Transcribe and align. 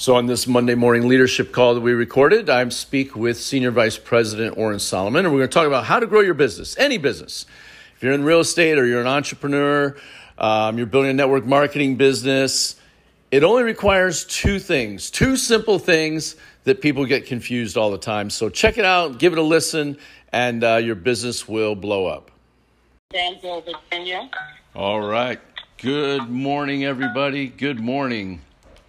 So, 0.00 0.16
on 0.16 0.24
this 0.24 0.46
Monday 0.46 0.74
morning 0.74 1.08
leadership 1.08 1.52
call 1.52 1.74
that 1.74 1.82
we 1.82 1.92
recorded, 1.92 2.48
I 2.48 2.66
speak 2.70 3.14
with 3.14 3.38
Senior 3.38 3.70
Vice 3.70 3.98
President 3.98 4.56
Orrin 4.56 4.78
Solomon, 4.78 5.26
and 5.26 5.34
we're 5.34 5.40
going 5.40 5.50
to 5.50 5.52
talk 5.52 5.66
about 5.66 5.84
how 5.84 6.00
to 6.00 6.06
grow 6.06 6.20
your 6.20 6.32
business, 6.32 6.74
any 6.78 6.96
business. 6.96 7.44
If 7.94 8.02
you're 8.02 8.14
in 8.14 8.24
real 8.24 8.40
estate 8.40 8.78
or 8.78 8.86
you're 8.86 9.02
an 9.02 9.06
entrepreneur, 9.06 9.94
um, 10.38 10.78
you're 10.78 10.86
building 10.86 11.10
a 11.10 11.12
network 11.12 11.44
marketing 11.44 11.96
business, 11.96 12.76
it 13.30 13.44
only 13.44 13.62
requires 13.62 14.24
two 14.24 14.58
things, 14.58 15.10
two 15.10 15.36
simple 15.36 15.78
things 15.78 16.34
that 16.64 16.80
people 16.80 17.04
get 17.04 17.26
confused 17.26 17.76
all 17.76 17.90
the 17.90 17.98
time. 17.98 18.30
So, 18.30 18.48
check 18.48 18.78
it 18.78 18.86
out, 18.86 19.18
give 19.18 19.34
it 19.34 19.38
a 19.38 19.42
listen, 19.42 19.98
and 20.32 20.64
uh, 20.64 20.76
your 20.76 20.94
business 20.94 21.46
will 21.46 21.74
blow 21.74 22.06
up. 22.06 22.30
Danville, 23.10 23.60
Virginia. 23.60 24.30
All 24.74 25.02
right. 25.02 25.40
Good 25.76 26.30
morning, 26.30 26.86
everybody. 26.86 27.48
Good 27.48 27.80
morning. 27.80 28.40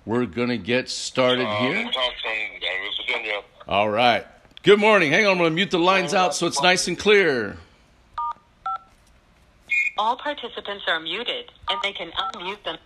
We're 0.05 0.25
going 0.25 0.49
to 0.49 0.57
get 0.57 0.89
started 0.89 1.45
Uh, 1.45 1.57
here. 1.59 1.83
Thompson, 1.83 1.99
Danville, 2.59 2.91
Virginia. 3.05 3.41
All 3.67 3.89
right. 3.89 4.25
Good 4.63 4.79
morning. 4.79 5.11
Hang 5.11 5.25
on, 5.25 5.33
I'm 5.33 5.37
going 5.37 5.51
to 5.51 5.55
mute 5.55 5.71
the 5.71 5.79
lines 5.79 6.13
out 6.13 6.35
so 6.35 6.47
it's 6.47 6.61
nice 6.61 6.87
and 6.87 6.97
clear. 6.97 7.57
All 9.97 10.15
participants 10.17 10.83
are 10.87 10.99
muted, 10.99 11.51
and 11.69 11.79
they 11.83 11.93
can 11.93 12.11
unmute 12.11 12.63
them. 12.63 12.77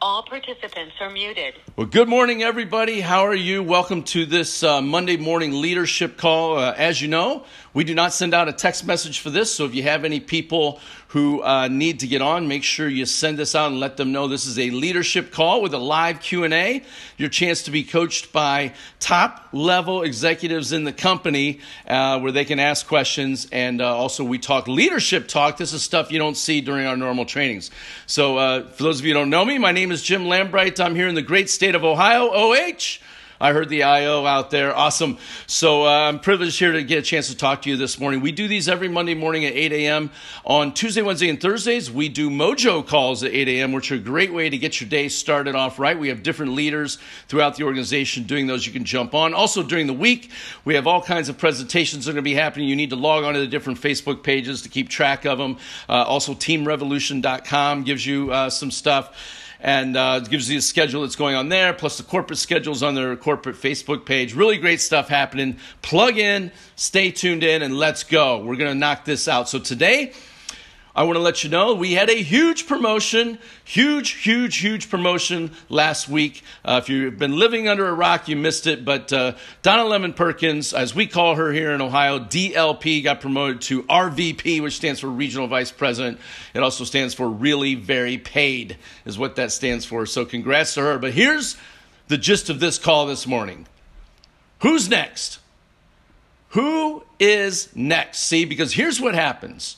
All 0.00 0.22
participants 0.22 0.94
are 1.00 1.10
muted. 1.10 1.54
Well, 1.74 1.88
good 1.88 2.08
morning, 2.08 2.40
everybody. 2.40 3.00
How 3.00 3.26
are 3.26 3.34
you? 3.34 3.64
Welcome 3.64 4.04
to 4.04 4.26
this 4.26 4.62
uh, 4.62 4.80
Monday 4.80 5.16
morning 5.16 5.60
leadership 5.60 6.16
call. 6.16 6.56
Uh, 6.56 6.72
as 6.76 7.02
you 7.02 7.08
know, 7.08 7.44
we 7.74 7.82
do 7.82 7.96
not 7.96 8.12
send 8.12 8.32
out 8.32 8.46
a 8.46 8.52
text 8.52 8.86
message 8.86 9.18
for 9.18 9.30
this, 9.30 9.52
so 9.52 9.64
if 9.64 9.74
you 9.74 9.82
have 9.82 10.04
any 10.04 10.20
people 10.20 10.78
who 11.08 11.42
uh, 11.42 11.68
need 11.68 12.00
to 12.00 12.06
get 12.06 12.20
on, 12.20 12.48
make 12.48 12.62
sure 12.62 12.86
you 12.86 13.06
send 13.06 13.38
this 13.38 13.54
out 13.54 13.70
and 13.70 13.80
let 13.80 13.96
them 13.96 14.12
know 14.12 14.28
this 14.28 14.44
is 14.46 14.58
a 14.58 14.70
leadership 14.70 15.32
call 15.32 15.62
with 15.62 15.72
a 15.72 15.78
live 15.78 16.20
Q&A. 16.20 16.82
Your 17.16 17.30
chance 17.30 17.62
to 17.62 17.70
be 17.70 17.82
coached 17.82 18.30
by 18.30 18.74
top 19.00 19.48
level 19.52 20.02
executives 20.02 20.72
in 20.72 20.84
the 20.84 20.92
company 20.92 21.60
uh, 21.86 22.20
where 22.20 22.30
they 22.30 22.44
can 22.44 22.58
ask 22.60 22.86
questions. 22.86 23.48
And 23.50 23.80
uh, 23.80 23.96
also 23.96 24.22
we 24.22 24.38
talk 24.38 24.68
leadership 24.68 25.28
talk. 25.28 25.56
This 25.56 25.72
is 25.72 25.82
stuff 25.82 26.12
you 26.12 26.18
don't 26.18 26.36
see 26.36 26.60
during 26.60 26.86
our 26.86 26.96
normal 26.96 27.24
trainings. 27.24 27.70
So 28.06 28.36
uh, 28.36 28.68
for 28.68 28.82
those 28.82 29.00
of 29.00 29.06
you 29.06 29.14
who 29.14 29.20
don't 29.20 29.30
know 29.30 29.46
me, 29.46 29.56
my 29.56 29.72
name 29.72 29.87
is 29.92 30.02
Jim 30.02 30.24
Lambright. 30.24 30.78
I'm 30.84 30.94
here 30.94 31.08
in 31.08 31.14
the 31.14 31.22
great 31.22 31.48
state 31.48 31.74
of 31.74 31.84
Ohio, 31.84 32.30
OH. 32.32 32.98
I 33.40 33.52
heard 33.52 33.68
the 33.68 33.84
IO 33.84 34.26
out 34.26 34.50
there. 34.50 34.74
Awesome. 34.74 35.18
So 35.46 35.84
uh, 35.84 36.08
I'm 36.08 36.18
privileged 36.18 36.58
here 36.58 36.72
to 36.72 36.82
get 36.82 36.98
a 36.98 37.02
chance 37.02 37.28
to 37.28 37.36
talk 37.36 37.62
to 37.62 37.70
you 37.70 37.76
this 37.76 38.00
morning. 38.00 38.20
We 38.20 38.32
do 38.32 38.48
these 38.48 38.68
every 38.68 38.88
Monday 38.88 39.14
morning 39.14 39.44
at 39.44 39.52
8 39.52 39.72
a.m. 39.72 40.10
On 40.44 40.74
Tuesday, 40.74 41.02
Wednesday, 41.02 41.28
and 41.28 41.40
Thursdays, 41.40 41.88
we 41.88 42.08
do 42.08 42.30
mojo 42.30 42.84
calls 42.84 43.22
at 43.22 43.30
8 43.30 43.46
a.m., 43.46 43.72
which 43.72 43.92
are 43.92 43.94
a 43.94 43.98
great 43.98 44.32
way 44.32 44.50
to 44.50 44.58
get 44.58 44.80
your 44.80 44.90
day 44.90 45.08
started 45.08 45.54
off 45.54 45.78
right. 45.78 45.96
We 45.96 46.08
have 46.08 46.24
different 46.24 46.52
leaders 46.54 46.98
throughout 47.28 47.54
the 47.54 47.62
organization 47.62 48.24
doing 48.24 48.48
those 48.48 48.66
you 48.66 48.72
can 48.72 48.84
jump 48.84 49.14
on. 49.14 49.34
Also, 49.34 49.62
during 49.62 49.86
the 49.86 49.92
week, 49.92 50.32
we 50.64 50.74
have 50.74 50.88
all 50.88 51.00
kinds 51.00 51.28
of 51.28 51.38
presentations 51.38 52.06
that 52.06 52.10
are 52.10 52.14
going 52.14 52.24
to 52.24 52.30
be 52.30 52.34
happening. 52.34 52.68
You 52.68 52.76
need 52.76 52.90
to 52.90 52.96
log 52.96 53.22
on 53.22 53.34
to 53.34 53.40
the 53.40 53.46
different 53.46 53.80
Facebook 53.80 54.24
pages 54.24 54.62
to 54.62 54.68
keep 54.68 54.88
track 54.88 55.24
of 55.24 55.38
them. 55.38 55.58
Uh, 55.88 56.02
also, 56.02 56.34
teamrevolution.com 56.34 57.84
gives 57.84 58.04
you 58.04 58.32
uh, 58.32 58.50
some 58.50 58.72
stuff 58.72 59.44
and 59.60 59.96
uh, 59.96 60.20
it 60.22 60.30
gives 60.30 60.50
you 60.50 60.58
a 60.58 60.62
schedule 60.62 61.02
that's 61.02 61.16
going 61.16 61.34
on 61.34 61.48
there, 61.48 61.72
plus 61.72 61.96
the 61.96 62.04
corporate 62.04 62.38
schedules 62.38 62.82
on 62.82 62.94
their 62.94 63.16
corporate 63.16 63.56
Facebook 63.56 64.06
page. 64.06 64.34
Really 64.34 64.58
great 64.58 64.80
stuff 64.80 65.08
happening. 65.08 65.58
Plug 65.82 66.16
in, 66.16 66.52
stay 66.76 67.10
tuned 67.10 67.42
in, 67.42 67.62
and 67.62 67.76
let's 67.76 68.04
go. 68.04 68.38
We're 68.38 68.56
going 68.56 68.72
to 68.72 68.78
knock 68.78 69.04
this 69.04 69.26
out. 69.26 69.48
So 69.48 69.58
today, 69.58 70.12
I 70.98 71.04
want 71.04 71.14
to 71.14 71.20
let 71.20 71.44
you 71.44 71.48
know 71.48 71.74
we 71.74 71.92
had 71.92 72.10
a 72.10 72.20
huge 72.20 72.66
promotion, 72.66 73.38
huge, 73.64 74.14
huge, 74.14 74.56
huge 74.56 74.90
promotion 74.90 75.52
last 75.68 76.08
week. 76.08 76.42
Uh, 76.64 76.80
if 76.82 76.88
you've 76.88 77.16
been 77.16 77.38
living 77.38 77.68
under 77.68 77.86
a 77.86 77.94
rock, 77.94 78.26
you 78.26 78.34
missed 78.34 78.66
it. 78.66 78.84
But 78.84 79.12
uh, 79.12 79.36
Donna 79.62 79.84
Lemon 79.84 80.12
Perkins, 80.12 80.72
as 80.72 80.96
we 80.96 81.06
call 81.06 81.36
her 81.36 81.52
here 81.52 81.70
in 81.70 81.80
Ohio, 81.80 82.18
DLP, 82.18 83.04
got 83.04 83.20
promoted 83.20 83.60
to 83.60 83.84
RVP, 83.84 84.60
which 84.60 84.74
stands 84.74 84.98
for 84.98 85.06
Regional 85.06 85.46
Vice 85.46 85.70
President. 85.70 86.18
It 86.52 86.64
also 86.64 86.82
stands 86.82 87.14
for 87.14 87.28
Really 87.28 87.76
Very 87.76 88.18
Paid, 88.18 88.76
is 89.04 89.16
what 89.16 89.36
that 89.36 89.52
stands 89.52 89.84
for. 89.84 90.04
So 90.04 90.24
congrats 90.24 90.74
to 90.74 90.80
her. 90.80 90.98
But 90.98 91.12
here's 91.12 91.56
the 92.08 92.18
gist 92.18 92.50
of 92.50 92.58
this 92.58 92.76
call 92.76 93.06
this 93.06 93.24
morning 93.24 93.68
Who's 94.62 94.88
next? 94.88 95.38
Who 96.48 97.04
is 97.20 97.68
next? 97.76 98.18
See, 98.18 98.44
because 98.44 98.72
here's 98.72 99.00
what 99.00 99.14
happens 99.14 99.76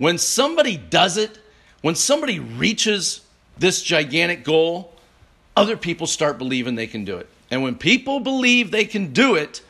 when 0.00 0.16
somebody 0.16 0.78
does 0.78 1.18
it, 1.18 1.38
when 1.82 1.94
somebody 1.94 2.38
reaches 2.38 3.20
this 3.58 3.82
gigantic 3.82 4.44
goal, 4.44 4.94
other 5.54 5.76
people 5.76 6.06
start 6.06 6.38
believing 6.38 6.74
they 6.74 6.86
can 6.86 7.04
do 7.04 7.18
it. 7.18 7.28
And 7.50 7.62
when 7.62 7.74
people 7.74 8.18
believe 8.18 8.70
they 8.70 8.86
can 8.86 9.12
do 9.12 9.34
it, 9.34 9.60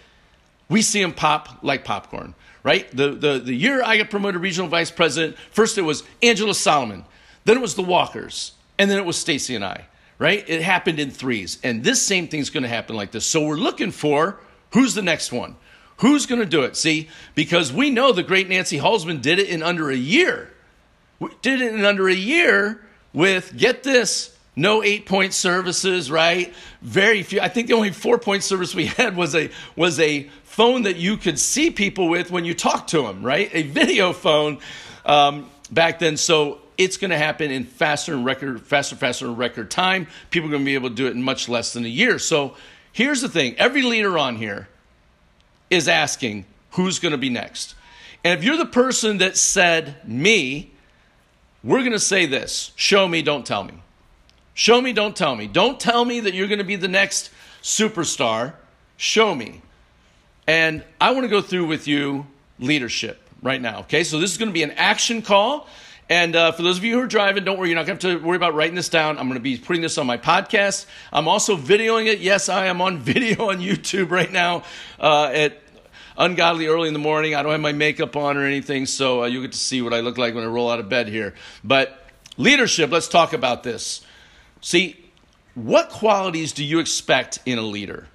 we 0.69 0.83
see 0.83 1.03
them 1.03 1.13
pop 1.13 1.65
like 1.65 1.85
popcorn, 1.85 2.35
right? 2.63 2.89
The, 2.97 3.11
the, 3.11 3.39
the 3.41 3.53
year 3.53 3.83
I 3.83 3.97
got 3.97 4.09
promoted 4.09 4.41
regional 4.41 4.69
vice 4.69 4.93
president, 4.93 5.37
first 5.51 5.79
it 5.79 5.83
was 5.83 6.05
Angela 6.23 6.55
Solomon, 6.55 7.05
then 7.45 7.57
it 7.57 7.61
was 7.61 7.75
the 7.75 7.83
Walkers, 7.83 8.53
and 8.79 8.89
then 8.89 8.99
it 8.99 9.05
was 9.05 9.17
Stacy 9.17 9.57
and 9.57 9.65
I, 9.65 9.87
right? 10.21 10.45
It 10.47 10.63
happened 10.63 11.01
in 11.01 11.11
threes. 11.11 11.59
And 11.65 11.83
this 11.83 12.01
same 12.01 12.29
thing's 12.29 12.51
to 12.51 12.69
happen 12.69 12.95
like 12.95 13.11
this. 13.11 13.27
So 13.27 13.45
we're 13.45 13.57
looking 13.57 13.91
for 13.91 14.39
who's 14.71 14.95
the 14.95 15.03
next 15.03 15.33
one? 15.33 15.57
Who's 16.01 16.25
going 16.25 16.41
to 16.41 16.47
do 16.47 16.63
it? 16.63 16.77
See, 16.77 17.09
because 17.35 17.73
we 17.73 17.91
know 17.91 18.13
the 18.13 18.23
great 18.23 18.49
Nancy 18.49 18.79
Halsman 18.79 19.21
did 19.21 19.39
it 19.39 19.49
in 19.49 19.63
under 19.63 19.91
a 19.91 19.97
year. 19.97 20.51
We 21.19 21.29
did 21.43 21.61
it 21.61 21.75
in 21.75 21.85
under 21.85 22.09
a 22.09 22.15
year 22.15 22.81
with, 23.13 23.55
get 23.55 23.83
this, 23.83 24.35
no 24.57 24.83
eight 24.83 25.05
point 25.05 25.35
services, 25.35 26.11
right? 26.11 26.55
Very 26.81 27.23
few. 27.23 27.41
I 27.41 27.49
think 27.49 27.69
the 27.69 27.75
only 27.75 27.91
four 27.91 28.19
point 28.19 28.43
service 28.43 28.75
we 28.75 28.87
had 28.99 29.15
was 29.15 29.35
a 29.35 29.51
was 29.77 30.01
a 30.01 30.29
phone 30.45 30.83
that 30.83 30.97
you 30.97 31.19
could 31.19 31.39
see 31.39 31.71
people 31.71 32.09
with 32.09 32.31
when 32.31 32.47
you 32.47 32.55
talk 32.55 32.87
to 32.89 33.03
them, 33.03 33.23
right? 33.23 33.51
A 33.53 33.63
video 33.63 34.15
phone 34.15 34.59
um, 35.05 35.51
back 35.71 35.99
then. 35.99 36.17
So 36.17 36.61
it's 36.79 36.97
going 36.97 37.11
to 37.11 37.19
happen 37.19 37.51
in 37.51 37.65
faster 37.65 38.15
and 38.15 38.25
record, 38.25 38.61
faster, 38.63 38.97
faster 38.97 39.27
in 39.27 39.37
record 39.37 39.71
time. 39.71 40.07
People 40.31 40.49
are 40.49 40.53
going 40.53 40.63
to 40.63 40.67
be 40.67 40.75
able 40.75 40.89
to 40.89 40.95
do 40.95 41.07
it 41.07 41.11
in 41.11 41.23
much 41.23 41.47
less 41.47 41.75
than 41.75 41.85
a 41.85 41.89
year. 41.89 42.19
So 42.19 42.57
here's 42.91 43.21
the 43.21 43.29
thing: 43.29 43.55
every 43.59 43.83
leader 43.83 44.17
on 44.17 44.37
here 44.37 44.67
is 45.71 45.89
asking 45.89 46.45
who's 46.73 46.99
going 46.99 47.13
to 47.13 47.19
be 47.19 47.31
next. 47.31 47.75
And 48.23 48.39
if 48.39 48.45
you're 48.45 48.57
the 48.57 48.67
person 48.67 49.19
that 49.19 49.37
said 49.37 49.97
me, 50.07 50.73
we're 51.65 51.81
going 51.81 51.93
to 51.93 51.99
say 51.99 52.27
this 52.27 52.73
show 52.77 53.09
me, 53.09 53.23
don't 53.23 53.47
tell 53.47 53.65
me. 53.65 53.75
Show 54.55 54.81
me, 54.81 54.93
don't 54.93 55.17
tell 55.17 55.37
me. 55.37 55.47
Don't 55.47 55.81
tell 55.81 56.05
me 56.05 56.21
that 56.21 56.35
you're 56.35 56.49
going 56.49 56.59
to 56.59 56.65
be 56.65 56.77
the 56.77 56.89
next 56.89 57.31
superstar. 57.63 58.55
Show 58.97 59.35
me. 59.35 59.63
And 60.47 60.85
I 61.01 61.13
want 61.13 61.25
to 61.25 61.29
go 61.29 61.41
through 61.41 61.67
with 61.67 61.87
you 61.87 62.27
leadership 62.59 63.23
right 63.43 63.61
now. 63.61 63.81
Okay, 63.81 64.05
so 64.05 64.19
this 64.19 64.33
is 64.33 64.37
going 64.37 64.49
to 64.49 64.53
be 64.53 64.63
an 64.63 64.73
action 64.73 65.23
call. 65.23 65.67
And 66.11 66.35
uh, 66.35 66.51
for 66.51 66.63
those 66.63 66.77
of 66.77 66.83
you 66.83 66.95
who 66.95 67.03
are 67.03 67.07
driving, 67.07 67.45
don't 67.45 67.57
worry, 67.57 67.69
you're 67.69 67.77
not 67.77 67.87
going 67.87 67.97
to 67.97 68.09
have 68.09 68.21
to 68.21 68.27
worry 68.27 68.37
about 68.37 68.55
writing 68.55 68.75
this 68.75 68.89
down. 68.89 69.17
I'm 69.17 69.29
going 69.29 69.39
to 69.39 69.41
be 69.41 69.57
putting 69.57 69.81
this 69.81 69.97
on 69.97 70.09
my 70.09 70.19
podcast. 70.19 70.87
I'm 71.13 71.29
also 71.29 71.57
videoing 71.57 72.07
it. 72.07 72.19
Yes, 72.19 72.49
I 72.49 72.67
am 72.67 72.83
on 72.83 72.99
video 73.01 73.49
on 73.49 73.61
YouTube 73.61 74.11
right 74.11 74.31
now 74.31 74.65
uh, 74.99 75.31
at 75.33 75.63
ungodly 76.19 76.67
early 76.67 76.89
in 76.89 76.95
the 76.95 77.01
morning. 77.01 77.37
I 77.37 77.45
don't 77.45 77.53
have 77.53 77.61
my 77.61 77.71
makeup 77.71 78.17
on 78.17 78.37
or 78.37 78.45
anything, 78.45 78.87
so 78.87 79.23
uh, 79.23 79.27
you'll 79.27 79.43
get 79.43 79.53
to 79.53 79.59
see 79.59 79.83
what 79.83 79.95
I 79.95 80.01
look 80.01 80.19
like 80.19 80.35
when 80.35 80.43
I 80.43 80.49
roll 80.49 80.69
out 80.69 80.81
of 80.81 80.89
bed 80.89 81.07
here. 81.07 81.33
But 81.63 82.05
leadership, 82.37 82.91
let's 82.91 83.07
talk 83.07 83.33
about 83.33 83.63
this. 83.63 84.05
See, 84.61 84.97
what 85.55 85.91
qualities 85.91 86.53
do 86.53 86.65
you 86.65 86.81
expect 86.81 87.39
in 87.47 87.57
a 87.57 87.63
leader? 87.63 88.09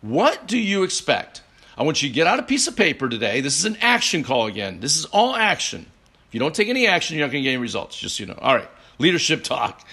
What 0.00 0.48
do 0.48 0.58
you 0.58 0.82
expect? 0.82 1.42
I 1.76 1.84
want 1.84 2.02
you 2.02 2.08
to 2.08 2.14
get 2.14 2.26
out 2.26 2.40
a 2.40 2.42
piece 2.42 2.66
of 2.66 2.74
paper 2.74 3.08
today. 3.08 3.40
This 3.40 3.60
is 3.60 3.64
an 3.64 3.76
action 3.80 4.24
call 4.24 4.46
again. 4.46 4.80
This 4.80 4.96
is 4.96 5.04
all 5.04 5.36
action. 5.36 5.86
If 6.28 6.34
you 6.34 6.40
don't 6.40 6.54
take 6.54 6.68
any 6.68 6.86
action, 6.86 7.16
you're 7.16 7.26
not 7.26 7.32
going 7.32 7.42
to 7.42 7.48
get 7.48 7.54
any 7.54 7.62
results, 7.62 7.98
just 7.98 8.16
so 8.16 8.22
you 8.22 8.26
know. 8.26 8.38
All 8.40 8.54
right, 8.54 8.68
leadership 8.98 9.42
talk. 9.42 9.86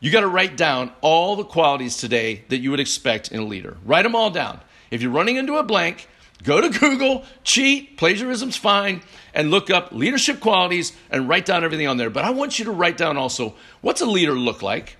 You 0.00 0.10
got 0.10 0.20
to 0.20 0.26
write 0.26 0.56
down 0.56 0.90
all 1.00 1.36
the 1.36 1.44
qualities 1.44 1.98
today 1.98 2.44
that 2.48 2.58
you 2.58 2.70
would 2.70 2.80
expect 2.80 3.30
in 3.30 3.40
a 3.40 3.44
leader. 3.44 3.76
Write 3.84 4.02
them 4.02 4.14
all 4.14 4.30
down. 4.30 4.60
If 4.90 5.02
you're 5.02 5.10
running 5.10 5.36
into 5.36 5.56
a 5.56 5.62
blank, 5.62 6.08
go 6.42 6.60
to 6.60 6.78
Google, 6.78 7.24
cheat, 7.42 7.96
plagiarism's 7.98 8.56
fine, 8.56 9.02
and 9.34 9.50
look 9.50 9.70
up 9.70 9.92
leadership 9.92 10.40
qualities 10.40 10.92
and 11.10 11.28
write 11.28 11.44
down 11.44 11.62
everything 11.62 11.88
on 11.88 11.98
there. 11.98 12.10
But 12.10 12.24
I 12.24 12.30
want 12.30 12.58
you 12.58 12.64
to 12.66 12.70
write 12.70 12.96
down 12.96 13.16
also 13.16 13.54
what's 13.80 14.00
a 14.00 14.06
leader 14.06 14.32
look 14.32 14.62
like? 14.62 14.96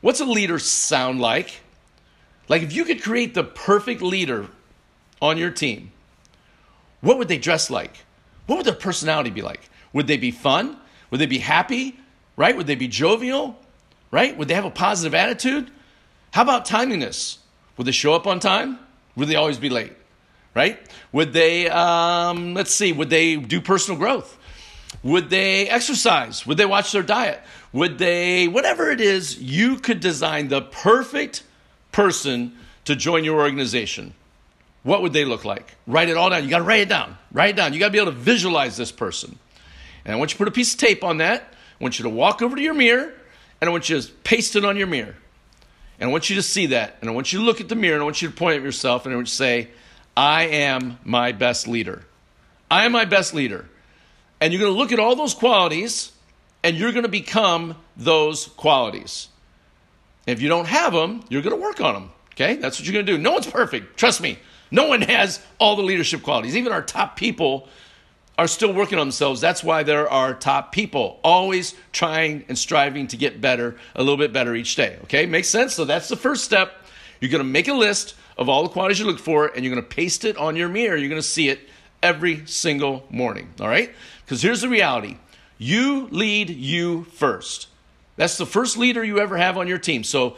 What's 0.00 0.20
a 0.20 0.24
leader 0.24 0.58
sound 0.58 1.20
like? 1.20 1.62
Like 2.48 2.62
if 2.62 2.72
you 2.72 2.84
could 2.84 3.02
create 3.02 3.34
the 3.34 3.44
perfect 3.44 4.02
leader 4.02 4.48
on 5.20 5.38
your 5.38 5.50
team, 5.50 5.92
what 7.00 7.18
would 7.18 7.28
they 7.28 7.38
dress 7.38 7.70
like? 7.70 8.03
What 8.46 8.56
would 8.56 8.66
their 8.66 8.74
personality 8.74 9.30
be 9.30 9.42
like? 9.42 9.68
Would 9.92 10.06
they 10.06 10.16
be 10.16 10.30
fun? 10.30 10.76
Would 11.10 11.20
they 11.20 11.26
be 11.26 11.38
happy? 11.38 11.98
Right? 12.36 12.56
Would 12.56 12.66
they 12.66 12.74
be 12.74 12.88
jovial? 12.88 13.58
Right? 14.10 14.36
Would 14.36 14.48
they 14.48 14.54
have 14.54 14.64
a 14.64 14.70
positive 14.70 15.14
attitude? 15.14 15.70
How 16.32 16.42
about 16.42 16.64
timeliness? 16.64 17.38
Would 17.76 17.86
they 17.86 17.92
show 17.92 18.14
up 18.14 18.26
on 18.26 18.40
time? 18.40 18.78
Would 19.16 19.28
they 19.28 19.36
always 19.36 19.58
be 19.58 19.70
late? 19.70 19.92
Right? 20.54 20.78
Would 21.12 21.32
they, 21.32 21.68
um, 21.68 22.54
let's 22.54 22.72
see, 22.72 22.92
would 22.92 23.10
they 23.10 23.36
do 23.36 23.60
personal 23.60 23.98
growth? 23.98 24.38
Would 25.02 25.30
they 25.30 25.68
exercise? 25.68 26.46
Would 26.46 26.56
they 26.56 26.64
watch 26.64 26.92
their 26.92 27.02
diet? 27.02 27.42
Would 27.72 27.98
they, 27.98 28.48
whatever 28.48 28.90
it 28.90 29.00
is, 29.00 29.40
you 29.40 29.76
could 29.76 30.00
design 30.00 30.48
the 30.48 30.62
perfect 30.62 31.42
person 31.92 32.56
to 32.84 32.94
join 32.94 33.24
your 33.24 33.40
organization, 33.40 34.14
what 34.84 35.02
would 35.02 35.12
they 35.12 35.24
look 35.24 35.44
like? 35.44 35.74
Write 35.86 36.08
it 36.08 36.16
all 36.16 36.30
down. 36.30 36.44
You 36.44 36.50
got 36.50 36.58
to 36.58 36.64
write 36.64 36.82
it 36.82 36.88
down. 36.88 37.16
Write 37.32 37.50
it 37.50 37.56
down. 37.56 37.72
You 37.72 37.80
got 37.80 37.86
to 37.86 37.92
be 37.92 37.98
able 37.98 38.12
to 38.12 38.18
visualize 38.18 38.76
this 38.76 38.92
person. 38.92 39.36
And 40.04 40.14
I 40.14 40.18
want 40.18 40.30
you 40.30 40.34
to 40.34 40.38
put 40.38 40.48
a 40.48 40.52
piece 40.52 40.74
of 40.74 40.78
tape 40.78 41.02
on 41.02 41.16
that. 41.18 41.42
I 41.80 41.82
want 41.82 41.98
you 41.98 42.04
to 42.04 42.10
walk 42.10 42.42
over 42.42 42.54
to 42.54 42.62
your 42.62 42.74
mirror 42.74 43.12
and 43.60 43.68
I 43.68 43.72
want 43.72 43.88
you 43.88 44.00
to 44.00 44.12
paste 44.24 44.56
it 44.56 44.64
on 44.64 44.76
your 44.76 44.86
mirror. 44.86 45.16
And 45.98 46.10
I 46.10 46.12
want 46.12 46.28
you 46.28 46.36
to 46.36 46.42
see 46.42 46.66
that. 46.66 46.98
And 47.00 47.08
I 47.08 47.14
want 47.14 47.32
you 47.32 47.38
to 47.38 47.44
look 47.44 47.60
at 47.60 47.68
the 47.68 47.74
mirror 47.74 47.94
and 47.94 48.02
I 48.02 48.04
want 48.04 48.20
you 48.20 48.28
to 48.28 48.34
point 48.34 48.58
at 48.58 48.62
yourself 48.62 49.06
and 49.06 49.14
I 49.14 49.16
want 49.16 49.28
you 49.28 49.30
to 49.30 49.36
say, 49.36 49.68
I 50.16 50.44
am 50.44 50.98
my 51.02 51.32
best 51.32 51.66
leader. 51.66 52.04
I 52.70 52.84
am 52.84 52.92
my 52.92 53.06
best 53.06 53.32
leader. 53.32 53.68
And 54.40 54.52
you're 54.52 54.60
going 54.60 54.72
to 54.72 54.78
look 54.78 54.92
at 54.92 54.98
all 54.98 55.16
those 55.16 55.32
qualities 55.32 56.12
and 56.62 56.76
you're 56.76 56.92
going 56.92 57.04
to 57.04 57.08
become 57.08 57.76
those 57.96 58.48
qualities. 58.48 59.28
And 60.26 60.36
if 60.36 60.42
you 60.42 60.48
don't 60.48 60.66
have 60.66 60.92
them, 60.92 61.24
you're 61.30 61.42
going 61.42 61.56
to 61.56 61.62
work 61.62 61.80
on 61.80 61.94
them. 61.94 62.10
Okay? 62.32 62.56
That's 62.56 62.78
what 62.78 62.86
you're 62.86 62.92
going 62.92 63.06
to 63.06 63.12
do. 63.12 63.18
No 63.18 63.32
one's 63.32 63.46
perfect. 63.46 63.96
Trust 63.96 64.20
me. 64.20 64.38
No 64.74 64.88
one 64.88 65.02
has 65.02 65.40
all 65.60 65.76
the 65.76 65.84
leadership 65.84 66.24
qualities. 66.24 66.56
Even 66.56 66.72
our 66.72 66.82
top 66.82 67.16
people 67.16 67.68
are 68.36 68.48
still 68.48 68.72
working 68.72 68.98
on 68.98 69.06
themselves. 69.06 69.40
That's 69.40 69.62
why 69.62 69.84
there 69.84 70.10
are 70.10 70.34
top 70.34 70.72
people, 70.72 71.20
always 71.22 71.76
trying 71.92 72.44
and 72.48 72.58
striving 72.58 73.06
to 73.06 73.16
get 73.16 73.40
better, 73.40 73.76
a 73.94 74.02
little 74.02 74.16
bit 74.16 74.32
better 74.32 74.52
each 74.52 74.74
day. 74.74 74.98
Okay? 75.04 75.26
Makes 75.26 75.46
sense? 75.46 75.74
So 75.74 75.84
that's 75.84 76.08
the 76.08 76.16
first 76.16 76.42
step. 76.42 76.74
You're 77.20 77.30
to 77.38 77.44
make 77.44 77.68
a 77.68 77.72
list 77.72 78.16
of 78.36 78.48
all 78.48 78.64
the 78.64 78.68
qualities 78.68 78.98
you 78.98 79.06
look 79.06 79.20
for 79.20 79.46
and 79.46 79.64
you're 79.64 79.76
to 79.76 79.80
paste 79.80 80.24
it 80.24 80.36
on 80.36 80.56
your 80.56 80.68
mirror. 80.68 80.96
You're 80.96 81.08
to 81.14 81.22
see 81.22 81.48
it 81.48 81.60
every 82.02 82.44
single 82.44 83.06
morning. 83.10 83.54
All 83.60 83.68
right? 83.68 83.94
Because 84.24 84.42
here's 84.42 84.62
the 84.62 84.68
reality 84.68 85.18
you 85.56 86.08
lead 86.10 86.50
you 86.50 87.04
first. 87.04 87.68
That's 88.16 88.38
the 88.38 88.46
first 88.46 88.76
leader 88.76 89.04
you 89.04 89.20
ever 89.20 89.36
have 89.36 89.56
on 89.56 89.68
your 89.68 89.78
team. 89.78 90.02
So 90.02 90.36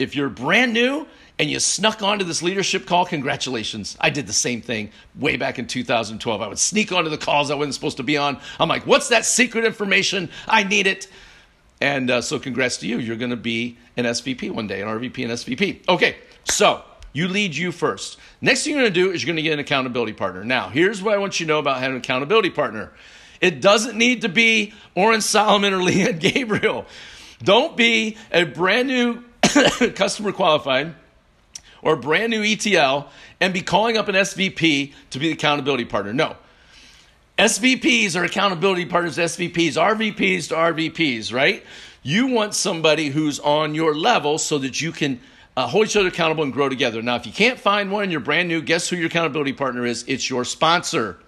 if 0.00 0.16
you're 0.16 0.28
brand 0.28 0.72
new 0.72 1.06
and 1.38 1.50
you 1.50 1.60
snuck 1.60 2.02
onto 2.02 2.24
this 2.24 2.42
leadership 2.42 2.86
call, 2.86 3.04
congratulations. 3.04 3.96
I 4.00 4.10
did 4.10 4.26
the 4.26 4.32
same 4.32 4.62
thing 4.62 4.90
way 5.14 5.36
back 5.36 5.58
in 5.58 5.66
2012. 5.66 6.40
I 6.40 6.48
would 6.48 6.58
sneak 6.58 6.92
onto 6.92 7.10
the 7.10 7.18
calls 7.18 7.50
I 7.50 7.54
wasn't 7.54 7.74
supposed 7.74 7.98
to 7.98 8.02
be 8.02 8.16
on. 8.16 8.40
I'm 8.58 8.68
like, 8.68 8.86
what's 8.86 9.08
that 9.08 9.26
secret 9.26 9.64
information? 9.64 10.30
I 10.48 10.62
need 10.62 10.86
it. 10.86 11.08
And 11.80 12.10
uh, 12.10 12.22
so, 12.22 12.38
congrats 12.38 12.78
to 12.78 12.86
you. 12.86 12.98
You're 12.98 13.16
going 13.16 13.30
to 13.30 13.36
be 13.36 13.76
an 13.98 14.06
SVP 14.06 14.50
one 14.50 14.66
day, 14.66 14.80
an 14.80 14.88
RVP 14.88 15.24
and 15.24 15.32
SVP. 15.32 15.86
Okay, 15.86 16.16
so 16.44 16.82
you 17.12 17.28
lead 17.28 17.54
you 17.54 17.70
first. 17.70 18.18
Next 18.40 18.64
thing 18.64 18.72
you're 18.72 18.82
going 18.82 18.94
to 18.94 19.00
do 19.00 19.10
is 19.10 19.22
you're 19.22 19.26
going 19.26 19.36
to 19.36 19.42
get 19.42 19.52
an 19.52 19.58
accountability 19.58 20.14
partner. 20.14 20.42
Now, 20.42 20.70
here's 20.70 21.02
what 21.02 21.12
I 21.12 21.18
want 21.18 21.38
you 21.38 21.44
to 21.44 21.52
know 21.52 21.58
about 21.58 21.80
having 21.80 21.96
an 21.96 22.00
accountability 22.00 22.50
partner 22.50 22.92
it 23.38 23.60
doesn't 23.60 23.98
need 23.98 24.22
to 24.22 24.30
be 24.30 24.72
Oren 24.94 25.20
Solomon 25.20 25.74
or 25.74 25.78
Leanne 25.80 26.18
Gabriel. 26.18 26.86
Don't 27.42 27.76
be 27.76 28.16
a 28.32 28.44
brand 28.44 28.88
new 28.88 29.22
customer 29.94 30.32
qualified 30.32 30.94
or 31.82 31.94
a 31.94 31.96
brand 31.96 32.30
new 32.30 32.42
ETL 32.42 33.08
and 33.40 33.52
be 33.52 33.62
calling 33.62 33.96
up 33.96 34.08
an 34.08 34.14
SVP 34.14 34.92
to 35.10 35.18
be 35.18 35.28
the 35.28 35.32
accountability 35.32 35.84
partner. 35.84 36.12
No. 36.12 36.36
SVPs 37.38 38.18
are 38.18 38.24
accountability 38.24 38.86
partners 38.86 39.18
SVPs, 39.18 39.74
RVPs 39.74 40.48
to 40.48 40.54
RVPs, 40.54 41.32
right? 41.34 41.62
You 42.02 42.28
want 42.28 42.54
somebody 42.54 43.08
who's 43.08 43.38
on 43.40 43.74
your 43.74 43.94
level 43.94 44.38
so 44.38 44.58
that 44.58 44.80
you 44.80 44.90
can 44.90 45.20
uh, 45.56 45.66
hold 45.66 45.86
each 45.86 45.96
other 45.96 46.08
accountable 46.08 46.44
and 46.44 46.52
grow 46.52 46.68
together. 46.68 47.02
Now, 47.02 47.16
if 47.16 47.26
you 47.26 47.32
can't 47.32 47.58
find 47.58 47.90
one 47.90 48.04
and 48.04 48.12
you're 48.12 48.20
brand 48.20 48.48
new, 48.48 48.62
guess 48.62 48.88
who 48.88 48.96
your 48.96 49.06
accountability 49.06 49.52
partner 49.52 49.84
is? 49.84 50.04
It's 50.06 50.30
your 50.30 50.44
sponsor. 50.44 51.18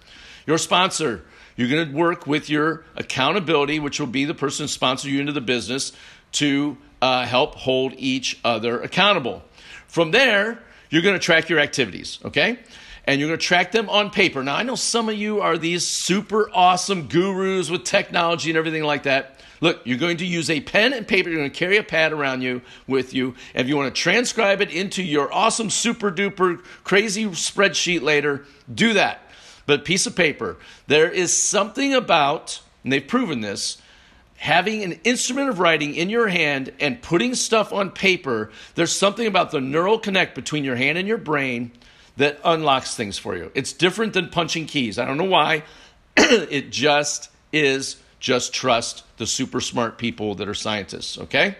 Your 0.46 0.58
sponsor. 0.58 1.24
You're 1.56 1.68
going 1.68 1.88
to 1.90 1.94
work 1.94 2.26
with 2.26 2.48
your 2.48 2.84
accountability, 2.96 3.80
which 3.80 3.98
will 3.98 4.06
be 4.06 4.24
the 4.24 4.34
person 4.34 4.68
sponsors 4.68 5.10
you 5.10 5.20
into 5.20 5.32
the 5.32 5.40
business, 5.40 5.92
to 6.32 6.78
uh, 7.02 7.26
help 7.26 7.54
hold 7.54 7.94
each 7.96 8.38
other 8.44 8.80
accountable. 8.80 9.42
From 9.88 10.12
there, 10.12 10.62
you're 10.90 11.02
going 11.02 11.14
to 11.14 11.18
track 11.18 11.48
your 11.48 11.58
activities, 11.58 12.18
okay? 12.24 12.58
And 13.04 13.20
you're 13.20 13.28
going 13.28 13.40
to 13.40 13.44
track 13.44 13.72
them 13.72 13.88
on 13.88 14.10
paper. 14.10 14.42
Now, 14.42 14.56
I 14.56 14.62
know 14.62 14.74
some 14.74 15.08
of 15.08 15.16
you 15.16 15.40
are 15.40 15.58
these 15.58 15.86
super 15.86 16.50
awesome 16.52 17.08
gurus 17.08 17.70
with 17.70 17.84
technology 17.84 18.50
and 18.50 18.58
everything 18.58 18.84
like 18.84 19.04
that. 19.04 19.40
Look, 19.60 19.80
you're 19.84 19.98
going 19.98 20.18
to 20.18 20.26
use 20.26 20.50
a 20.50 20.60
pen 20.60 20.92
and 20.92 21.08
paper. 21.08 21.28
You're 21.30 21.40
going 21.40 21.50
to 21.50 21.58
carry 21.58 21.78
a 21.78 21.82
pad 21.82 22.12
around 22.12 22.42
you 22.42 22.62
with 22.86 23.12
you. 23.12 23.34
And 23.54 23.64
if 23.64 23.68
you 23.68 23.76
want 23.76 23.92
to 23.92 24.00
transcribe 24.00 24.60
it 24.60 24.70
into 24.70 25.02
your 25.02 25.32
awesome, 25.32 25.70
super 25.70 26.12
duper, 26.12 26.62
crazy 26.84 27.24
spreadsheet 27.26 28.02
later, 28.02 28.44
do 28.72 28.92
that. 28.92 29.22
But 29.66 29.84
piece 29.84 30.06
of 30.06 30.14
paper, 30.14 30.56
there 30.86 31.10
is 31.10 31.36
something 31.36 31.92
about, 31.92 32.60
and 32.84 32.92
they've 32.92 33.06
proven 33.06 33.40
this, 33.40 33.82
having 34.38 34.84
an 34.84 34.92
instrument 35.04 35.50
of 35.50 35.58
writing 35.58 35.94
in 35.94 36.08
your 36.08 36.28
hand 36.28 36.72
and 36.80 37.02
putting 37.02 37.34
stuff 37.34 37.72
on 37.72 37.90
paper, 37.90 38.50
there's 38.76 38.92
something 38.92 39.26
about 39.26 39.50
the 39.50 39.60
neural 39.60 39.98
connect 39.98 40.34
between 40.34 40.64
your 40.64 40.76
hand 40.76 40.96
and 40.96 41.06
your 41.06 41.18
brain 41.18 41.72
that 42.16 42.40
unlocks 42.44 42.94
things 42.94 43.18
for 43.18 43.36
you. 43.36 43.50
It's 43.54 43.72
different 43.72 44.12
than 44.12 44.28
punching 44.28 44.66
keys. 44.66 44.98
I 44.98 45.04
don't 45.04 45.18
know 45.18 45.24
why. 45.24 45.64
it 46.16 46.70
just 46.70 47.30
is. 47.52 47.96
Just 48.20 48.52
trust 48.52 49.04
the 49.18 49.26
super 49.26 49.60
smart 49.60 49.96
people 49.96 50.34
that 50.36 50.48
are 50.48 50.54
scientists, 50.54 51.18
okay? 51.18 51.56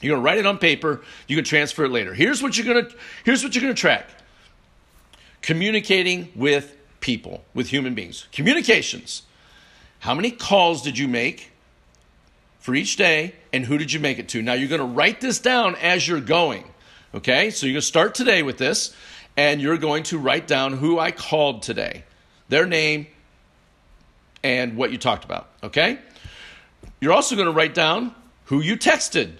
You're 0.00 0.14
going 0.14 0.22
to 0.22 0.24
write 0.24 0.38
it 0.38 0.46
on 0.46 0.58
paper, 0.58 1.02
you 1.26 1.34
can 1.36 1.44
transfer 1.44 1.84
it 1.84 1.90
later. 1.90 2.14
Here's 2.14 2.40
what 2.40 2.56
you're 2.56 2.72
going 2.72 2.86
to 2.86 2.96
here's 3.24 3.42
what 3.42 3.54
you're 3.54 3.62
going 3.62 3.74
to 3.74 3.80
track. 3.80 4.08
Communicating 5.42 6.30
with 6.36 6.76
people, 7.00 7.44
with 7.52 7.68
human 7.68 7.94
beings. 7.94 8.28
Communications. 8.30 9.22
How 10.00 10.14
many 10.14 10.30
calls 10.30 10.82
did 10.82 10.98
you 10.98 11.08
make? 11.08 11.50
For 12.68 12.74
each 12.74 12.96
day 12.96 13.32
and 13.50 13.64
who 13.64 13.78
did 13.78 13.90
you 13.94 13.98
make 13.98 14.18
it 14.18 14.28
to. 14.28 14.42
Now 14.42 14.52
you're 14.52 14.68
going 14.68 14.82
to 14.82 14.86
write 14.86 15.22
this 15.22 15.38
down 15.38 15.74
as 15.76 16.06
you're 16.06 16.20
going. 16.20 16.64
Okay? 17.14 17.48
So 17.48 17.64
you're 17.64 17.72
going 17.72 17.80
to 17.80 17.86
start 17.86 18.14
today 18.14 18.42
with 18.42 18.58
this 18.58 18.94
and 19.38 19.58
you're 19.62 19.78
going 19.78 20.02
to 20.02 20.18
write 20.18 20.46
down 20.46 20.74
who 20.74 20.98
I 20.98 21.10
called 21.10 21.62
today, 21.62 22.04
their 22.50 22.66
name, 22.66 23.06
and 24.42 24.76
what 24.76 24.92
you 24.92 24.98
talked 24.98 25.24
about. 25.24 25.48
Okay? 25.62 25.98
You're 27.00 27.14
also 27.14 27.36
going 27.36 27.46
to 27.46 27.54
write 27.54 27.72
down 27.72 28.14
who 28.44 28.60
you 28.60 28.76
texted. 28.76 29.32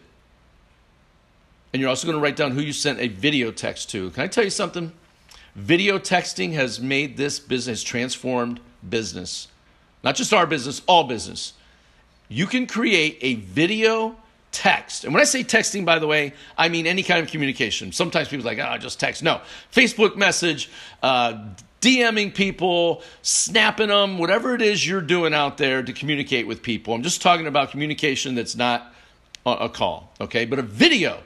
And 1.75 1.83
you're 1.83 1.91
also 1.91 2.07
going 2.07 2.17
to 2.17 2.23
write 2.23 2.37
down 2.37 2.53
who 2.53 2.63
you 2.63 2.73
sent 2.73 2.99
a 2.99 3.09
video 3.09 3.53
text 3.53 3.91
to. 3.91 4.09
Can 4.09 4.23
I 4.23 4.29
tell 4.29 4.45
you 4.45 4.49
something? 4.49 4.91
Video 5.55 5.99
texting 5.99 6.55
has 6.55 6.81
made 6.81 7.19
this 7.19 7.39
business 7.41 7.83
transformed 7.83 8.59
business. 8.89 9.49
Not 10.03 10.17
just 10.17 10.33
our 10.33 10.47
business, 10.47 10.81
all 10.87 11.05
business 11.05 11.53
you 12.29 12.47
can 12.47 12.67
create 12.67 13.19
a 13.23 13.35
video 13.37 14.17
text. 14.53 15.05
And 15.05 15.13
when 15.13 15.21
I 15.21 15.25
say 15.25 15.45
texting, 15.45 15.85
by 15.85 15.99
the 15.99 16.07
way, 16.07 16.33
I 16.57 16.69
mean 16.69 16.87
any 16.87 17.03
kind 17.03 17.23
of 17.25 17.31
communication. 17.31 17.93
Sometimes 17.93 18.29
people 18.29 18.47
are 18.49 18.55
like, 18.55 18.59
oh, 18.59 18.79
just 18.79 18.99
text. 19.01 19.23
No, 19.23 19.41
Facebook 19.73 20.17
message, 20.17 20.71
uh, 21.03 21.47
DMing 21.81 22.35
people, 22.35 23.03
snapping 23.23 23.89
them, 23.89 24.19
whatever 24.19 24.55
it 24.55 24.63
is 24.63 24.87
you're 24.87 25.01
doing 25.01 25.33
out 25.33 25.59
there 25.59 25.83
to 25.83 25.93
communicate 25.93 26.47
with 26.47 26.63
people. 26.63 26.95
I'm 26.95 27.03
just 27.03 27.23
talking 27.23 27.47
about 27.47 27.71
communication 27.71 28.35
that's 28.35 28.57
not 28.57 28.93
a 29.47 29.69
call, 29.69 30.13
okay? 30.21 30.45
But 30.45 30.59
a 30.59 30.63
video. 30.63 31.23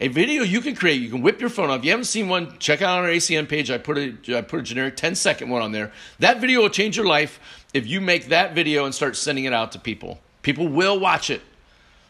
A 0.00 0.08
video 0.08 0.42
you 0.42 0.60
can 0.60 0.74
create, 0.74 1.00
you 1.00 1.08
can 1.08 1.22
whip 1.22 1.40
your 1.40 1.48
phone 1.48 1.70
off. 1.70 1.78
If 1.78 1.84
you 1.84 1.92
haven't 1.92 2.06
seen 2.06 2.28
one, 2.28 2.58
check 2.58 2.82
out 2.82 2.98
on 2.98 3.04
our 3.04 3.10
ACN 3.10 3.48
page. 3.48 3.70
I 3.70 3.78
put 3.78 3.96
a, 3.96 4.36
I 4.36 4.42
put 4.42 4.60
a 4.60 4.62
generic 4.62 4.96
10 4.96 5.14
second 5.14 5.48
one 5.50 5.62
on 5.62 5.70
there. 5.72 5.92
That 6.18 6.40
video 6.40 6.62
will 6.62 6.68
change 6.68 6.96
your 6.96 7.06
life 7.06 7.38
if 7.72 7.86
you 7.86 8.00
make 8.00 8.26
that 8.26 8.54
video 8.54 8.84
and 8.84 8.94
start 8.94 9.16
sending 9.16 9.44
it 9.44 9.52
out 9.52 9.72
to 9.72 9.78
people. 9.78 10.18
People 10.44 10.68
will 10.68 11.00
watch 11.00 11.30
it. 11.30 11.42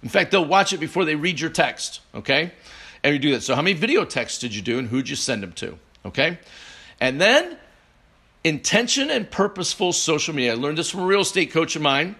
In 0.02 0.10
fact, 0.10 0.30
they'll 0.32 0.44
watch 0.44 0.74
it 0.74 0.78
before 0.78 1.06
they 1.06 1.14
read 1.14 1.40
your 1.40 1.48
text, 1.48 2.00
okay? 2.14 2.52
And 3.02 3.14
you 3.14 3.18
do 3.18 3.30
that. 3.32 3.42
So, 3.42 3.54
how 3.54 3.62
many 3.62 3.74
video 3.74 4.04
texts 4.04 4.38
did 4.38 4.54
you 4.54 4.60
do 4.60 4.78
and 4.78 4.88
who'd 4.88 5.08
you 5.08 5.16
send 5.16 5.42
them 5.42 5.52
to, 5.52 5.78
okay? 6.04 6.38
And 7.00 7.18
then, 7.18 7.56
intention 8.42 9.10
and 9.10 9.30
purposeful 9.30 9.94
social 9.94 10.34
media. 10.34 10.52
I 10.52 10.56
learned 10.56 10.76
this 10.76 10.90
from 10.90 11.00
a 11.00 11.06
real 11.06 11.20
estate 11.20 11.52
coach 11.52 11.74
of 11.76 11.80
mine. 11.80 12.16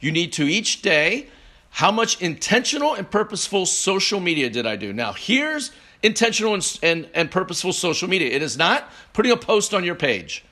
You 0.00 0.12
need 0.12 0.32
to 0.34 0.44
each 0.44 0.80
day, 0.80 1.28
how 1.70 1.90
much 1.90 2.22
intentional 2.22 2.94
and 2.94 3.10
purposeful 3.10 3.66
social 3.66 4.20
media 4.20 4.48
did 4.48 4.66
I 4.66 4.76
do? 4.76 4.94
Now, 4.94 5.12
here's 5.12 5.72
intentional 6.02 6.54
and, 6.54 6.78
and, 6.82 7.08
and 7.12 7.30
purposeful 7.30 7.72
social 7.72 8.08
media. 8.08 8.30
It 8.30 8.40
is 8.40 8.56
not 8.56 8.90
putting 9.12 9.32
a 9.32 9.36
post 9.36 9.74
on 9.74 9.84
your 9.84 9.94
page. 9.94 10.44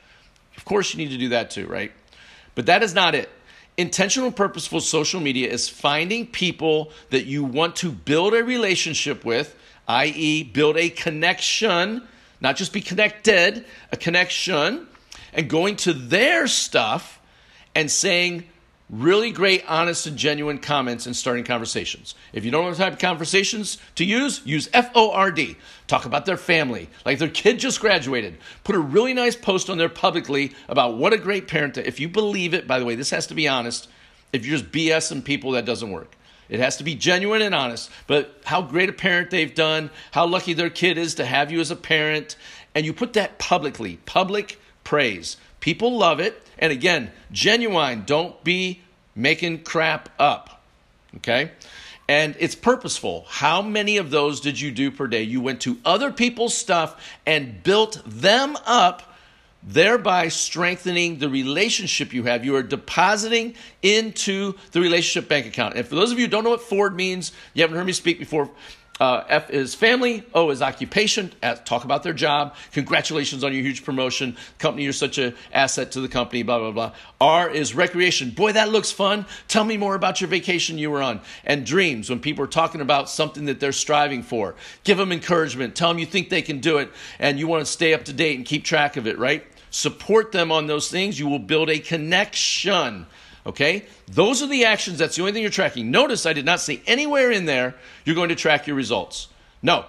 Of 0.56 0.64
course, 0.64 0.92
you 0.92 0.98
need 0.98 1.12
to 1.12 1.18
do 1.18 1.30
that 1.30 1.50
too, 1.50 1.66
right? 1.66 1.92
But 2.54 2.66
that 2.66 2.82
is 2.82 2.94
not 2.94 3.14
it. 3.14 3.30
Intentional 3.76 4.30
purposeful 4.30 4.80
social 4.80 5.20
media 5.20 5.50
is 5.50 5.68
finding 5.68 6.26
people 6.26 6.92
that 7.10 7.26
you 7.26 7.42
want 7.42 7.74
to 7.76 7.90
build 7.90 8.32
a 8.32 8.44
relationship 8.44 9.24
with, 9.24 9.56
i.e., 9.88 10.44
build 10.44 10.76
a 10.76 10.90
connection, 10.90 12.02
not 12.40 12.56
just 12.56 12.72
be 12.72 12.80
connected, 12.80 13.64
a 13.90 13.96
connection, 13.96 14.86
and 15.32 15.50
going 15.50 15.74
to 15.76 15.92
their 15.92 16.46
stuff 16.46 17.20
and 17.74 17.90
saying, 17.90 18.44
really 18.90 19.30
great, 19.30 19.64
honest, 19.66 20.06
and 20.06 20.16
genuine 20.16 20.58
comments 20.58 21.06
and 21.06 21.16
starting 21.16 21.44
conversations. 21.44 22.14
If 22.32 22.44
you 22.44 22.50
don't 22.50 22.62
know 22.62 22.68
what 22.68 22.76
type 22.76 22.92
of 22.92 22.98
conversations 22.98 23.78
to 23.96 24.04
use, 24.04 24.42
use 24.44 24.68
F 24.72 24.90
O 24.94 25.10
R 25.10 25.30
D. 25.30 25.56
Talk 25.86 26.04
about 26.04 26.26
their 26.26 26.36
family, 26.36 26.88
like 27.04 27.18
their 27.18 27.28
kid 27.28 27.58
just 27.58 27.80
graduated. 27.80 28.38
Put 28.62 28.76
a 28.76 28.80
really 28.80 29.14
nice 29.14 29.36
post 29.36 29.70
on 29.70 29.78
there 29.78 29.88
publicly 29.88 30.52
about 30.68 30.96
what 30.96 31.12
a 31.12 31.18
great 31.18 31.48
parent. 31.48 31.76
If 31.78 32.00
you 32.00 32.08
believe 32.08 32.54
it, 32.54 32.66
by 32.66 32.78
the 32.78 32.84
way, 32.84 32.94
this 32.94 33.10
has 33.10 33.26
to 33.28 33.34
be 33.34 33.48
honest. 33.48 33.88
If 34.32 34.44
you're 34.44 34.58
just 34.58 34.72
BSing 34.72 35.24
people, 35.24 35.52
that 35.52 35.64
doesn't 35.64 35.90
work. 35.90 36.16
It 36.48 36.60
has 36.60 36.76
to 36.76 36.84
be 36.84 36.94
genuine 36.94 37.40
and 37.40 37.54
honest. 37.54 37.90
But 38.06 38.40
how 38.44 38.62
great 38.62 38.88
a 38.88 38.92
parent 38.92 39.30
they've 39.30 39.54
done, 39.54 39.90
how 40.10 40.26
lucky 40.26 40.52
their 40.52 40.70
kid 40.70 40.98
is 40.98 41.14
to 41.14 41.24
have 41.24 41.50
you 41.50 41.60
as 41.60 41.70
a 41.70 41.76
parent, 41.76 42.36
and 42.74 42.84
you 42.84 42.92
put 42.92 43.14
that 43.14 43.38
publicly, 43.38 43.98
public 44.04 44.60
praise. 44.82 45.36
People 45.64 45.96
love 45.96 46.20
it. 46.20 46.46
And 46.58 46.70
again, 46.70 47.10
genuine. 47.32 48.02
Don't 48.04 48.44
be 48.44 48.82
making 49.14 49.62
crap 49.62 50.10
up. 50.18 50.62
Okay? 51.16 51.52
And 52.06 52.36
it's 52.38 52.54
purposeful. 52.54 53.24
How 53.28 53.62
many 53.62 53.96
of 53.96 54.10
those 54.10 54.42
did 54.42 54.60
you 54.60 54.70
do 54.70 54.90
per 54.90 55.06
day? 55.06 55.22
You 55.22 55.40
went 55.40 55.62
to 55.62 55.78
other 55.82 56.12
people's 56.12 56.54
stuff 56.54 57.02
and 57.24 57.62
built 57.62 58.02
them 58.04 58.58
up 58.66 59.14
thereby 59.62 60.28
strengthening 60.28 61.18
the 61.18 61.30
relationship 61.30 62.12
you 62.12 62.24
have. 62.24 62.44
You 62.44 62.56
are 62.56 62.62
depositing 62.62 63.54
into 63.80 64.52
the 64.72 64.82
relationship 64.82 65.30
bank 65.30 65.46
account. 65.46 65.76
And 65.76 65.88
for 65.88 65.94
those 65.94 66.12
of 66.12 66.18
you 66.18 66.26
who 66.26 66.30
don't 66.30 66.44
know 66.44 66.50
what 66.50 66.60
Ford 66.60 66.94
means, 66.94 67.32
you 67.54 67.62
haven't 67.62 67.78
heard 67.78 67.86
me 67.86 67.92
speak 67.92 68.18
before. 68.18 68.50
Uh, 69.00 69.24
F 69.28 69.50
is 69.50 69.74
family. 69.74 70.22
O 70.34 70.50
is 70.50 70.62
occupation. 70.62 71.32
talk 71.64 71.84
about 71.84 72.04
their 72.04 72.12
job. 72.12 72.54
Congratulations 72.72 73.42
on 73.42 73.52
your 73.52 73.62
huge 73.62 73.84
promotion. 73.84 74.36
Company, 74.58 74.84
you're 74.84 74.92
such 74.92 75.18
an 75.18 75.34
asset 75.52 75.92
to 75.92 76.00
the 76.00 76.08
company. 76.08 76.44
Blah 76.44 76.60
blah 76.60 76.70
blah. 76.70 76.92
R 77.20 77.50
is 77.50 77.74
recreation. 77.74 78.30
Boy, 78.30 78.52
that 78.52 78.68
looks 78.68 78.92
fun. 78.92 79.26
Tell 79.48 79.64
me 79.64 79.76
more 79.76 79.96
about 79.96 80.20
your 80.20 80.28
vacation 80.28 80.78
you 80.78 80.92
were 80.92 81.02
on. 81.02 81.20
And 81.44 81.66
dreams. 81.66 82.08
When 82.08 82.20
people 82.20 82.44
are 82.44 82.48
talking 82.48 82.80
about 82.80 83.10
something 83.10 83.46
that 83.46 83.58
they're 83.58 83.72
striving 83.72 84.22
for, 84.22 84.54
give 84.84 84.98
them 84.98 85.10
encouragement. 85.10 85.74
Tell 85.74 85.88
them 85.88 85.98
you 85.98 86.06
think 86.06 86.28
they 86.28 86.42
can 86.42 86.60
do 86.60 86.78
it, 86.78 86.92
and 87.18 87.38
you 87.38 87.48
want 87.48 87.66
to 87.66 87.70
stay 87.70 87.94
up 87.94 88.04
to 88.04 88.12
date 88.12 88.36
and 88.36 88.46
keep 88.46 88.64
track 88.64 88.96
of 88.96 89.08
it. 89.08 89.18
Right? 89.18 89.44
support 89.74 90.30
them 90.30 90.52
on 90.52 90.68
those 90.68 90.88
things, 90.88 91.18
you 91.18 91.26
will 91.26 91.40
build 91.40 91.68
a 91.68 91.80
connection. 91.80 93.06
Okay? 93.46 93.84
Those 94.06 94.42
are 94.42 94.46
the 94.46 94.64
actions. 94.64 94.98
That's 94.98 95.16
the 95.16 95.22
only 95.22 95.32
thing 95.32 95.42
you're 95.42 95.50
tracking. 95.50 95.90
Notice 95.90 96.26
I 96.26 96.32
did 96.32 96.44
not 96.44 96.60
say 96.60 96.82
anywhere 96.86 97.30
in 97.30 97.44
there 97.44 97.74
you're 98.04 98.16
going 98.16 98.30
to 98.30 98.34
track 98.34 98.66
your 98.66 98.76
results. 98.76 99.28
No, 99.62 99.84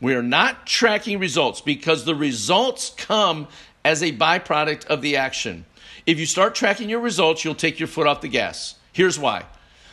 we 0.00 0.14
are 0.14 0.22
not 0.22 0.66
tracking 0.66 1.18
results 1.18 1.60
because 1.60 2.04
the 2.04 2.14
results 2.14 2.94
come 2.96 3.48
as 3.84 4.02
a 4.02 4.12
byproduct 4.12 4.86
of 4.86 5.02
the 5.02 5.16
action. 5.16 5.64
If 6.06 6.18
you 6.18 6.26
start 6.26 6.54
tracking 6.54 6.88
your 6.88 7.00
results, 7.00 7.44
you'll 7.44 7.54
take 7.54 7.80
your 7.80 7.88
foot 7.88 8.06
off 8.06 8.20
the 8.20 8.28
gas. 8.28 8.76
Here's 8.92 9.18
why. 9.18 9.44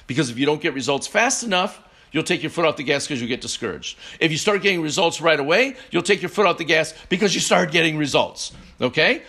Because 0.08 0.30
if 0.30 0.38
you 0.38 0.46
don't 0.46 0.62
get 0.62 0.74
results 0.74 1.08
fast 1.08 1.44
enough, 1.44 1.82
you'll 2.12 2.24
take 2.24 2.44
your 2.44 2.50
foot 2.50 2.66
off 2.66 2.78
the 2.78 2.84
gas 2.84 3.08
because 3.08 3.22
you 3.22 3.28
get 3.28 3.42
discouraged. 3.42 3.98
If 4.20 4.32
you 4.32 4.38
start 4.38 4.62
getting 4.62 4.82
results 4.82 5.22
right 5.22 5.40
away, 5.40 5.76
you'll 5.92 6.04
take 6.04 6.22
your 6.22 6.30
foot 6.30 6.46
off 6.46 6.58
the 6.58 6.66
gas 6.66 6.94
because 7.10 7.34
you 7.34 7.42
start 7.42 7.72
getting 7.72 7.98
results. 7.98 8.54
Okay? 8.80 9.24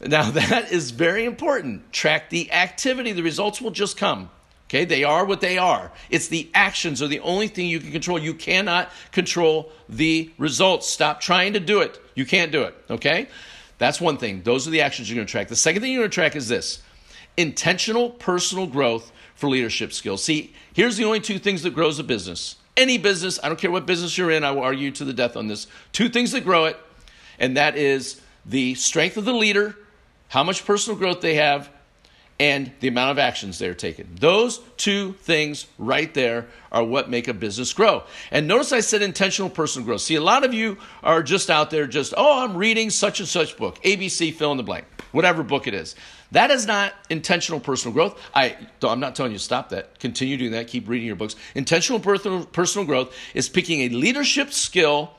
Now 0.00 0.30
that 0.30 0.72
is 0.72 0.90
very 0.90 1.24
important. 1.24 1.92
Track 1.92 2.30
the 2.30 2.52
activity, 2.52 3.12
the 3.12 3.22
results 3.22 3.60
will 3.60 3.70
just 3.70 3.96
come. 3.96 4.30
Okay, 4.68 4.84
they 4.84 5.02
are 5.02 5.24
what 5.24 5.40
they 5.40 5.56
are. 5.56 5.90
It's 6.10 6.28
the 6.28 6.50
actions 6.52 7.00
are 7.00 7.08
the 7.08 7.20
only 7.20 7.48
thing 7.48 7.68
you 7.68 7.80
can 7.80 7.90
control. 7.90 8.18
You 8.18 8.34
cannot 8.34 8.90
control 9.12 9.72
the 9.88 10.30
results. 10.36 10.86
Stop 10.86 11.22
trying 11.22 11.54
to 11.54 11.60
do 11.60 11.80
it. 11.80 11.98
You 12.14 12.26
can't 12.26 12.52
do 12.52 12.64
it. 12.64 12.74
Okay? 12.90 13.28
That's 13.78 13.98
one 13.98 14.18
thing. 14.18 14.42
Those 14.42 14.68
are 14.68 14.70
the 14.70 14.82
actions 14.82 15.08
you're 15.08 15.14
going 15.16 15.26
to 15.26 15.30
track. 15.30 15.48
The 15.48 15.56
second 15.56 15.80
thing 15.80 15.92
you're 15.92 16.02
going 16.02 16.10
to 16.10 16.14
track 16.14 16.36
is 16.36 16.48
this 16.48 16.82
intentional 17.38 18.10
personal 18.10 18.66
growth 18.66 19.10
for 19.36 19.48
leadership 19.48 19.92
skills. 19.92 20.22
See, 20.22 20.52
here's 20.74 20.98
the 20.98 21.04
only 21.04 21.20
two 21.20 21.38
things 21.38 21.62
that 21.62 21.72
grows 21.72 21.98
a 21.98 22.04
business. 22.04 22.56
Any 22.76 22.98
business, 22.98 23.40
I 23.42 23.48
don't 23.48 23.58
care 23.58 23.70
what 23.70 23.86
business 23.86 24.18
you're 24.18 24.30
in, 24.30 24.44
I 24.44 24.50
will 24.50 24.62
argue 24.62 24.90
to 24.90 25.04
the 25.04 25.12
death 25.14 25.36
on 25.36 25.46
this. 25.46 25.66
Two 25.92 26.08
things 26.08 26.32
that 26.32 26.44
grow 26.44 26.66
it, 26.66 26.76
and 27.38 27.56
that 27.56 27.76
is 27.76 28.20
the 28.44 28.74
strength 28.74 29.16
of 29.16 29.24
the 29.24 29.32
leader, 29.32 29.76
how 30.28 30.44
much 30.44 30.64
personal 30.64 30.98
growth 30.98 31.20
they 31.20 31.34
have, 31.34 31.70
and 32.40 32.70
the 32.80 32.88
amount 32.88 33.10
of 33.10 33.18
actions 33.18 33.58
they're 33.58 33.74
taking. 33.74 34.08
Those 34.20 34.60
two 34.76 35.14
things 35.14 35.66
right 35.76 36.12
there 36.14 36.46
are 36.70 36.84
what 36.84 37.10
make 37.10 37.26
a 37.26 37.34
business 37.34 37.72
grow. 37.72 38.04
And 38.30 38.46
notice 38.46 38.72
I 38.72 38.80
said 38.80 39.02
intentional 39.02 39.50
personal 39.50 39.84
growth. 39.84 40.02
See, 40.02 40.14
a 40.14 40.20
lot 40.20 40.44
of 40.44 40.54
you 40.54 40.78
are 41.02 41.22
just 41.22 41.50
out 41.50 41.70
there 41.70 41.86
just, 41.86 42.14
oh, 42.16 42.44
I'm 42.44 42.56
reading 42.56 42.90
such 42.90 43.18
and 43.18 43.28
such 43.28 43.56
book, 43.56 43.82
ABC, 43.82 44.32
fill 44.32 44.52
in 44.52 44.56
the 44.56 44.62
blank, 44.62 44.84
whatever 45.10 45.42
book 45.42 45.66
it 45.66 45.74
is. 45.74 45.96
That 46.30 46.50
is 46.50 46.66
not 46.66 46.92
intentional 47.10 47.58
personal 47.58 47.92
growth. 47.92 48.20
I, 48.34 48.56
I'm 48.82 49.00
not 49.00 49.16
telling 49.16 49.32
you 49.32 49.38
to 49.38 49.44
stop 49.44 49.70
that. 49.70 49.98
Continue 49.98 50.36
doing 50.36 50.52
that. 50.52 50.68
Keep 50.68 50.88
reading 50.88 51.06
your 51.06 51.16
books. 51.16 51.34
Intentional 51.54 51.98
personal, 51.98 52.44
personal 52.44 52.86
growth 52.86 53.16
is 53.34 53.48
picking 53.48 53.80
a 53.80 53.88
leadership 53.88 54.52
skill 54.52 55.12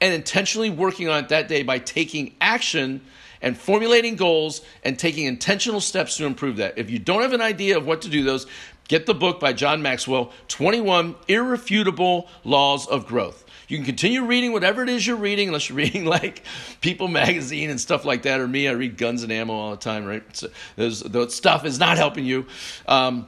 and 0.00 0.14
intentionally 0.14 0.70
working 0.70 1.08
on 1.08 1.24
it 1.24 1.28
that 1.28 1.48
day 1.48 1.62
by 1.64 1.78
taking 1.78 2.34
action 2.40 3.02
and 3.42 3.58
formulating 3.58 4.16
goals 4.16 4.62
and 4.84 4.98
taking 4.98 5.26
intentional 5.26 5.80
steps 5.80 6.16
to 6.16 6.24
improve 6.24 6.56
that. 6.56 6.78
If 6.78 6.90
you 6.90 6.98
don't 6.98 7.22
have 7.22 7.32
an 7.32 7.42
idea 7.42 7.76
of 7.76 7.86
what 7.86 8.02
to 8.02 8.08
do 8.08 8.22
those, 8.22 8.46
get 8.88 9.04
the 9.04 9.14
book 9.14 9.40
by 9.40 9.52
John 9.52 9.82
Maxwell 9.82 10.32
21 10.48 11.16
Irrefutable 11.28 12.28
Laws 12.44 12.86
of 12.86 13.06
Growth. 13.06 13.44
You 13.68 13.78
can 13.78 13.86
continue 13.86 14.24
reading 14.24 14.52
whatever 14.52 14.82
it 14.82 14.88
is 14.88 15.06
you're 15.06 15.16
reading, 15.16 15.48
unless 15.48 15.68
you're 15.68 15.76
reading 15.78 16.04
like 16.04 16.42
People 16.80 17.08
magazine 17.08 17.70
and 17.70 17.80
stuff 17.80 18.04
like 18.04 18.22
that, 18.22 18.40
or 18.40 18.46
me. 18.46 18.68
I 18.68 18.72
read 18.72 18.96
Guns 18.96 19.22
and 19.22 19.32
Ammo 19.32 19.52
all 19.52 19.70
the 19.70 19.76
time, 19.76 20.04
right? 20.04 20.22
So 20.36 20.48
that 20.76 21.32
stuff 21.32 21.64
is 21.64 21.78
not 21.78 21.96
helping 21.96 22.24
you. 22.24 22.46
Um, 22.86 23.26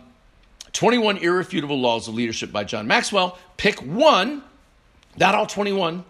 21 0.75 1.19
Irrefutable 1.19 1.81
Laws 1.81 2.09
of 2.09 2.15
Leadership 2.15 2.53
by 2.53 2.65
John 2.65 2.87
Maxwell. 2.87 3.39
Pick 3.57 3.79
one, 3.81 4.43
not 5.17 5.35
all 5.35 5.47
21, 5.47 6.05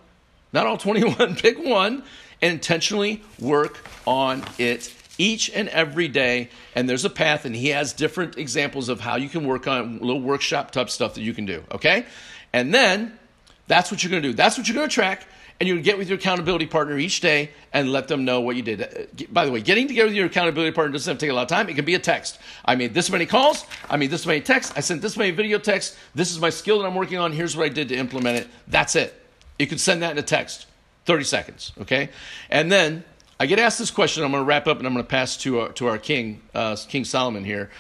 not 0.53 0.67
all 0.67 0.79
21. 0.79 1.37
Pick 1.37 1.59
one 1.59 2.03
and 2.45 2.53
intentionally 2.53 3.23
work 3.41 3.79
on 4.07 4.45
it 4.59 4.95
each 5.17 5.51
and 5.51 5.67
every 5.71 6.09
day. 6.09 6.51
And 6.75 6.87
there's 6.87 7.07
a 7.07 7.11
path, 7.11 7.47
and 7.47 7.57
he 7.57 7.69
has 7.69 7.95
different 7.95 8.37
examples 8.37 8.91
of 8.91 9.01
how 9.01 9.17
you 9.17 9.31
can 9.31 9.47
work 9.47 9.67
on 9.67 9.99
little 10.01 10.21
workshop 10.21 10.71
type 10.71 10.91
stuff 10.91 11.15
that 11.15 11.23
you 11.23 11.33
can 11.33 11.47
do. 11.47 11.65
Okay? 11.73 12.05
And 12.53 12.75
then 12.75 13.19
that's 13.67 13.91
what 13.91 14.05
you're 14.05 14.11
to 14.11 14.21
do. 14.21 14.35
That's 14.35 14.59
what 14.59 14.69
you're 14.69 14.87
to 14.87 14.93
track. 14.93 15.27
And 15.59 15.69
you're 15.69 15.79
to 15.79 15.83
get 15.83 15.97
with 15.97 16.09
your 16.09 16.19
accountability 16.19 16.67
partner 16.67 16.99
each 16.99 17.21
day 17.21 17.51
and 17.73 17.91
let 17.93 18.09
them 18.09 18.27
know 18.27 18.41
what 18.41 18.57
you 18.57 18.63
did. 18.63 19.09
By 19.33 19.47
the 19.47 19.53
way, 19.53 19.63
getting 19.63 19.89
together 19.89 20.09
with 20.09 20.17
your 20.17 20.27
accountability 20.27 20.75
partner 20.75 20.93
doesn't 20.93 21.11
have 21.11 21.19
to 21.19 21.25
take 21.25 21.31
a 21.31 21.35
lot 21.35 21.43
of 21.43 21.49
time. 21.49 21.71
It 21.71 21.77
can 21.77 21.87
be 21.87 21.95
a 21.95 21.99
text. 21.99 22.39
I 22.65 22.75
made 22.75 22.93
this 22.93 23.09
many 23.09 23.25
calls. 23.25 23.65
I 23.89 23.97
made 23.97 24.11
this 24.11 24.27
many 24.27 24.43
texts. 24.43 24.75
I 24.77 24.81
sent 24.81 25.01
this 25.01 25.17
many 25.17 25.31
video 25.31 25.59
texts. 25.59 25.97
This 26.15 26.31
is 26.31 26.41
my 26.41 26.51
skill 26.51 26.81
that 26.81 26.87
I'm 26.87 26.95
working 26.95 27.19
on. 27.19 27.33
Here's 27.33 27.57
what 27.57 27.65
I 27.65 27.69
did 27.71 27.89
to 27.89 27.97
implement 27.97 28.37
it. 28.37 28.49
That's 28.67 28.97
it. 28.97 29.15
You 29.59 29.67
can 29.67 29.79
send 29.79 30.03
that 30.03 30.11
in 30.11 30.19
a 30.19 30.23
text, 30.23 30.67
30 31.05 31.25
seconds, 31.25 31.73
okay? 31.81 32.09
And 32.51 32.71
then 32.71 33.05
I 33.39 33.47
get 33.47 33.59
asked 33.59 33.79
this 33.79 33.91
question. 33.91 34.25
I'm 34.25 34.31
going 34.31 34.43
to 34.43 34.47
wrap 34.47 34.67
up 34.67 34.79
and 34.79 34.87
I'm 34.87 34.93
going 34.93 35.05
to 35.05 35.11
pass 35.11 35.37
to 35.39 35.61
our, 35.61 35.73
to 35.73 35.87
our 35.89 35.99
king, 35.99 36.41
uh, 36.55 36.77
King 36.89 37.05
Solomon 37.05 37.45
here. 37.45 37.71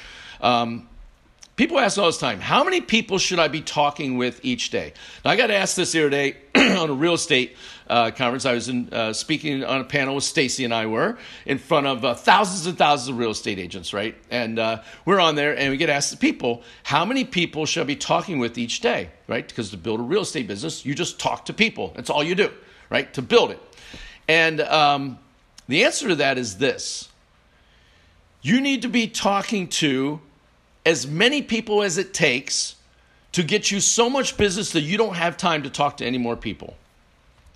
Um, 0.40 0.88
People 1.56 1.78
ask 1.78 1.98
all 1.98 2.06
this 2.06 2.18
time, 2.18 2.40
how 2.40 2.64
many 2.64 2.80
people 2.80 3.18
should 3.18 3.38
I 3.38 3.46
be 3.46 3.60
talking 3.60 4.16
with 4.16 4.40
each 4.42 4.70
day? 4.70 4.92
Now, 5.24 5.30
I 5.30 5.36
got 5.36 5.52
asked 5.52 5.76
this 5.76 5.92
the 5.92 6.00
other 6.00 6.10
day 6.10 6.36
on 6.56 6.90
a 6.90 6.92
real 6.92 7.14
estate 7.14 7.56
uh, 7.88 8.10
conference. 8.10 8.44
I 8.44 8.54
was 8.54 8.68
in, 8.68 8.92
uh, 8.92 9.12
speaking 9.12 9.62
on 9.62 9.80
a 9.80 9.84
panel 9.84 10.16
with 10.16 10.24
Stacy 10.24 10.64
and 10.64 10.74
I 10.74 10.86
were 10.86 11.16
in 11.46 11.58
front 11.58 11.86
of 11.86 12.04
uh, 12.04 12.14
thousands 12.14 12.66
and 12.66 12.76
thousands 12.76 13.10
of 13.10 13.18
real 13.18 13.30
estate 13.30 13.60
agents, 13.60 13.94
right? 13.94 14.16
And 14.32 14.58
uh, 14.58 14.82
we're 15.04 15.20
on 15.20 15.36
there 15.36 15.56
and 15.56 15.70
we 15.70 15.76
get 15.76 15.90
asked 15.90 16.10
the 16.10 16.16
people, 16.16 16.64
how 16.82 17.04
many 17.04 17.24
people 17.24 17.66
should 17.66 17.82
I 17.82 17.84
be 17.84 17.96
talking 17.96 18.40
with 18.40 18.58
each 18.58 18.80
day, 18.80 19.10
right? 19.28 19.46
Because 19.46 19.70
to 19.70 19.76
build 19.76 20.00
a 20.00 20.02
real 20.02 20.22
estate 20.22 20.48
business, 20.48 20.84
you 20.84 20.92
just 20.92 21.20
talk 21.20 21.44
to 21.44 21.52
people. 21.52 21.92
That's 21.94 22.10
all 22.10 22.24
you 22.24 22.34
do, 22.34 22.50
right? 22.90 23.12
To 23.14 23.22
build 23.22 23.52
it. 23.52 23.60
And 24.26 24.60
um, 24.60 25.20
the 25.68 25.84
answer 25.84 26.08
to 26.08 26.16
that 26.16 26.36
is 26.36 26.58
this 26.58 27.10
you 28.42 28.60
need 28.60 28.82
to 28.82 28.88
be 28.88 29.06
talking 29.06 29.68
to 29.68 30.20
as 30.84 31.06
many 31.06 31.42
people 31.42 31.82
as 31.82 31.98
it 31.98 32.12
takes 32.12 32.76
to 33.32 33.42
get 33.42 33.70
you 33.70 33.80
so 33.80 34.08
much 34.08 34.36
business 34.36 34.72
that 34.72 34.82
you 34.82 34.96
don't 34.96 35.14
have 35.14 35.36
time 35.36 35.62
to 35.64 35.70
talk 35.70 35.96
to 35.98 36.06
any 36.06 36.18
more 36.18 36.36
people. 36.36 36.76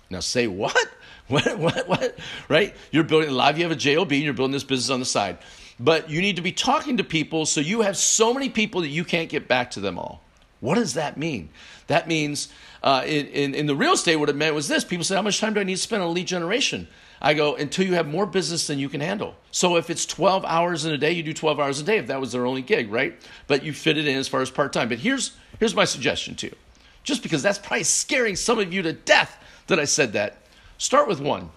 Now 0.09 0.19
say 0.19 0.47
what? 0.47 0.75
What 1.29 1.59
what 1.59 1.87
what? 1.87 2.17
Right? 2.47 2.75
You're 2.89 3.03
building 3.03 3.29
live, 3.29 3.59
you 3.59 3.63
have 3.63 3.71
a 3.71 3.75
JOB 3.75 4.13
and 4.13 4.23
you're 4.23 4.33
building 4.33 4.51
this 4.51 4.63
business 4.63 4.89
on 4.89 4.99
the 4.99 5.05
side. 5.05 5.37
But 5.79 6.09
you 6.09 6.21
need 6.21 6.37
to 6.37 6.41
be 6.41 6.51
talking 6.51 6.97
to 6.97 7.03
people 7.03 7.45
so 7.45 7.61
you 7.61 7.81
have 7.81 7.95
so 7.97 8.33
many 8.33 8.49
people 8.49 8.81
that 8.81 8.87
you 8.87 9.03
can't 9.03 9.29
get 9.29 9.47
back 9.47 9.69
to 9.71 9.79
them 9.79 9.99
all. 9.99 10.23
What 10.59 10.75
does 10.75 10.95
that 10.95 11.17
mean? 11.17 11.49
That 11.85 12.07
means 12.07 12.49
uh, 12.81 13.03
in, 13.05 13.27
in, 13.27 13.53
in 13.53 13.65
the 13.67 13.75
real 13.75 13.93
estate, 13.93 14.15
what 14.15 14.29
it 14.29 14.35
meant 14.35 14.55
was 14.55 14.67
this 14.67 14.83
people 14.83 15.03
said, 15.03 15.17
How 15.17 15.21
much 15.21 15.39
time 15.39 15.53
do 15.53 15.59
I 15.59 15.63
need 15.63 15.75
to 15.75 15.81
spend 15.81 16.01
on 16.01 16.13
lead 16.13 16.27
generation? 16.27 16.87
I 17.21 17.33
go, 17.33 17.55
until 17.55 17.85
you 17.85 17.95
have 17.95 18.07
more 18.07 18.25
business 18.25 18.67
than 18.67 18.79
you 18.79 18.87
can 18.87 19.01
handle. 19.01 19.35
So 19.51 19.75
if 19.75 19.89
it's 19.89 20.05
12 20.05 20.45
hours 20.45 20.85
in 20.85 20.93
a 20.93 20.97
day, 20.97 21.11
you 21.11 21.23
do 21.23 21.33
12 21.33 21.59
hours 21.59 21.79
a 21.79 21.83
day 21.83 21.97
if 21.97 22.07
that 22.07 22.21
was 22.21 22.31
their 22.31 22.45
only 22.45 22.61
gig, 22.61 22.91
right? 22.91 23.19
But 23.47 23.63
you 23.63 23.73
fit 23.73 23.97
it 23.97 24.07
in 24.07 24.15
as 24.15 24.27
far 24.27 24.41
as 24.41 24.49
part 24.49 24.71
time. 24.71 24.89
But 24.89 24.99
here's, 24.99 25.35
here's 25.59 25.75
my 25.75 25.85
suggestion 25.85 26.35
to 26.35 26.47
you. 26.47 26.55
Just 27.03 27.23
because 27.23 27.43
that's 27.43 27.59
probably 27.59 27.83
scaring 27.83 28.35
some 28.35 28.59
of 28.59 28.71
you 28.73 28.81
to 28.83 28.93
death 28.93 29.43
that 29.67 29.79
I 29.79 29.85
said 29.85 30.13
that, 30.13 30.37
start 30.77 31.07
with 31.07 31.19
one. 31.19 31.49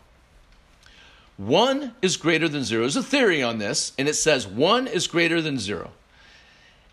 One 1.37 1.95
is 2.03 2.17
greater 2.17 2.49
than 2.49 2.65
zero. 2.65 2.83
There's 2.83 2.97
a 2.97 3.03
theory 3.03 3.43
on 3.43 3.59
this, 3.59 3.93
and 3.99 4.09
it 4.09 4.15
says 4.15 4.47
one 4.47 4.87
is 4.87 5.07
greater 5.07 5.41
than 5.41 5.59
zero. 5.59 5.91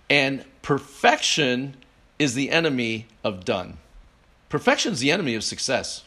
And 0.09 0.43
perfection 0.61 1.75
is 2.17 2.35
the 2.35 2.49
enemy 2.51 3.07
of 3.23 3.45
done. 3.45 3.77
Perfection 4.49 4.93
is 4.93 4.99
the 4.99 5.11
enemy 5.11 5.35
of 5.35 5.43
success 5.43 6.03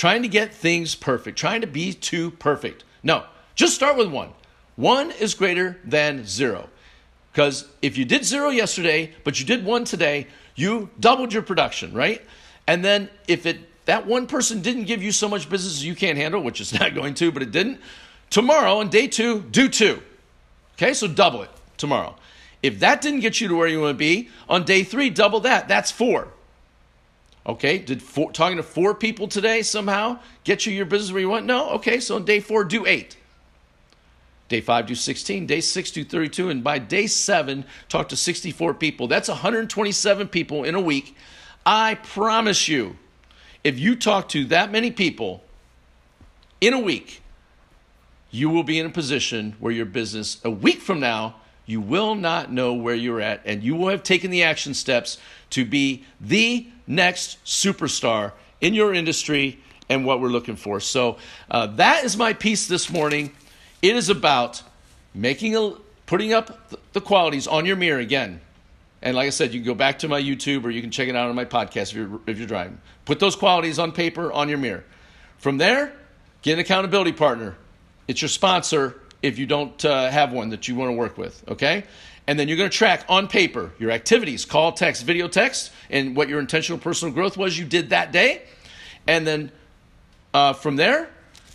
trying 0.00 0.22
to 0.22 0.28
get 0.28 0.54
things 0.54 0.94
perfect, 0.94 1.38
trying 1.38 1.60
to 1.60 1.66
be 1.66 1.92
too 1.92 2.30
perfect. 2.30 2.84
No, 3.02 3.22
just 3.54 3.74
start 3.74 3.98
with 3.98 4.08
one. 4.08 4.30
One 4.76 5.10
is 5.10 5.34
greater 5.34 5.76
than 5.84 6.24
zero. 6.24 6.70
Because 7.30 7.68
if 7.82 7.98
you 7.98 8.06
did 8.06 8.24
zero 8.24 8.48
yesterday, 8.48 9.12
but 9.24 9.38
you 9.38 9.44
did 9.44 9.62
one 9.62 9.84
today, 9.84 10.26
you 10.54 10.88
doubled 10.98 11.34
your 11.34 11.42
production, 11.42 11.92
right? 11.92 12.22
And 12.66 12.82
then 12.82 13.10
if 13.28 13.44
it 13.44 13.58
that 13.84 14.06
one 14.06 14.26
person 14.26 14.62
didn't 14.62 14.84
give 14.84 15.02
you 15.02 15.12
so 15.12 15.28
much 15.28 15.50
business 15.50 15.82
you 15.82 15.94
can't 15.94 16.16
handle, 16.16 16.42
which 16.42 16.62
it's 16.62 16.72
not 16.80 16.94
going 16.94 17.12
to, 17.16 17.30
but 17.30 17.42
it 17.42 17.50
didn't, 17.50 17.78
tomorrow 18.30 18.78
on 18.78 18.88
day 18.88 19.06
two, 19.06 19.42
do 19.50 19.68
two. 19.68 20.00
Okay, 20.78 20.94
so 20.94 21.08
double 21.08 21.42
it 21.42 21.50
tomorrow. 21.76 22.16
If 22.62 22.80
that 22.80 23.02
didn't 23.02 23.20
get 23.20 23.38
you 23.42 23.48
to 23.48 23.54
where 23.54 23.68
you 23.68 23.82
want 23.82 23.96
to 23.96 23.98
be, 23.98 24.30
on 24.48 24.64
day 24.64 24.82
three, 24.82 25.10
double 25.10 25.40
that. 25.40 25.68
That's 25.68 25.90
four. 25.90 26.28
Okay, 27.46 27.78
did 27.78 28.02
four, 28.02 28.32
talking 28.32 28.58
to 28.58 28.62
four 28.62 28.94
people 28.94 29.26
today 29.26 29.62
somehow 29.62 30.18
get 30.44 30.66
you 30.66 30.72
your 30.72 30.84
business 30.84 31.10
where 31.10 31.20
you 31.20 31.28
want? 31.28 31.46
No. 31.46 31.70
Okay, 31.70 31.98
so 32.00 32.16
on 32.16 32.24
day 32.24 32.40
four, 32.40 32.64
do 32.64 32.86
eight. 32.86 33.16
Day 34.48 34.60
five, 34.60 34.86
do 34.86 34.94
16. 34.94 35.46
Day 35.46 35.60
six, 35.60 35.90
do 35.92 36.04
32. 36.04 36.50
And 36.50 36.62
by 36.62 36.78
day 36.78 37.06
seven, 37.06 37.64
talk 37.88 38.08
to 38.08 38.16
64 38.16 38.74
people. 38.74 39.06
That's 39.06 39.28
127 39.28 40.28
people 40.28 40.64
in 40.64 40.74
a 40.74 40.80
week. 40.80 41.16
I 41.64 41.94
promise 41.94 42.66
you, 42.66 42.96
if 43.62 43.78
you 43.78 43.94
talk 43.94 44.28
to 44.30 44.44
that 44.46 44.72
many 44.72 44.90
people 44.90 45.44
in 46.60 46.74
a 46.74 46.80
week, 46.80 47.22
you 48.30 48.50
will 48.50 48.64
be 48.64 48.78
in 48.78 48.86
a 48.86 48.90
position 48.90 49.54
where 49.60 49.72
your 49.72 49.86
business, 49.86 50.40
a 50.44 50.50
week 50.50 50.80
from 50.80 51.00
now, 51.00 51.36
you 51.70 51.80
will 51.80 52.16
not 52.16 52.52
know 52.52 52.74
where 52.74 52.94
you're 52.94 53.20
at, 53.20 53.42
and 53.44 53.62
you 53.62 53.76
will 53.76 53.88
have 53.88 54.02
taken 54.02 54.30
the 54.30 54.42
action 54.42 54.74
steps 54.74 55.18
to 55.50 55.64
be 55.64 56.04
the 56.20 56.66
next 56.86 57.42
superstar 57.44 58.32
in 58.60 58.74
your 58.74 58.92
industry 58.92 59.58
and 59.88 60.04
what 60.04 60.20
we're 60.20 60.28
looking 60.28 60.56
for. 60.56 60.80
So, 60.80 61.18
uh, 61.50 61.68
that 61.76 62.04
is 62.04 62.16
my 62.16 62.32
piece 62.32 62.66
this 62.66 62.90
morning. 62.90 63.32
It 63.82 63.96
is 63.96 64.08
about 64.08 64.62
making 65.14 65.56
a 65.56 65.74
putting 66.06 66.32
up 66.32 66.74
the 66.92 67.00
qualities 67.00 67.46
on 67.46 67.66
your 67.66 67.76
mirror 67.76 68.00
again. 68.00 68.40
And 69.00 69.16
like 69.16 69.28
I 69.28 69.30
said, 69.30 69.54
you 69.54 69.60
can 69.60 69.66
go 69.66 69.74
back 69.74 70.00
to 70.00 70.08
my 70.08 70.20
YouTube 70.20 70.64
or 70.64 70.70
you 70.70 70.82
can 70.82 70.90
check 70.90 71.08
it 71.08 71.14
out 71.14 71.30
on 71.30 71.36
my 71.36 71.44
podcast 71.44 71.90
if 71.90 71.94
you're 71.94 72.20
if 72.26 72.38
you're 72.38 72.48
driving. 72.48 72.80
Put 73.04 73.20
those 73.20 73.36
qualities 73.36 73.78
on 73.78 73.92
paper 73.92 74.32
on 74.32 74.48
your 74.48 74.58
mirror. 74.58 74.84
From 75.38 75.58
there, 75.58 75.92
get 76.42 76.54
an 76.54 76.58
accountability 76.58 77.12
partner. 77.12 77.56
It's 78.08 78.20
your 78.20 78.28
sponsor 78.28 79.00
if 79.22 79.38
you 79.38 79.46
don't 79.46 79.84
uh, 79.84 80.10
have 80.10 80.32
one 80.32 80.50
that 80.50 80.68
you 80.68 80.74
want 80.74 80.90
to 80.90 80.94
work 80.94 81.18
with, 81.18 81.42
okay? 81.48 81.84
And 82.26 82.38
then 82.38 82.48
you're 82.48 82.56
going 82.56 82.70
to 82.70 82.76
track 82.76 83.04
on 83.08 83.28
paper 83.28 83.72
your 83.78 83.90
activities, 83.90 84.44
call, 84.44 84.72
text, 84.72 85.04
video, 85.04 85.28
text, 85.28 85.72
and 85.90 86.14
what 86.16 86.28
your 86.28 86.40
intentional 86.40 86.78
personal 86.78 87.12
growth 87.12 87.36
was 87.36 87.58
you 87.58 87.64
did 87.64 87.90
that 87.90 88.12
day. 88.12 88.42
And 89.06 89.26
then 89.26 89.52
uh, 90.32 90.52
from 90.52 90.76
there, 90.76 91.10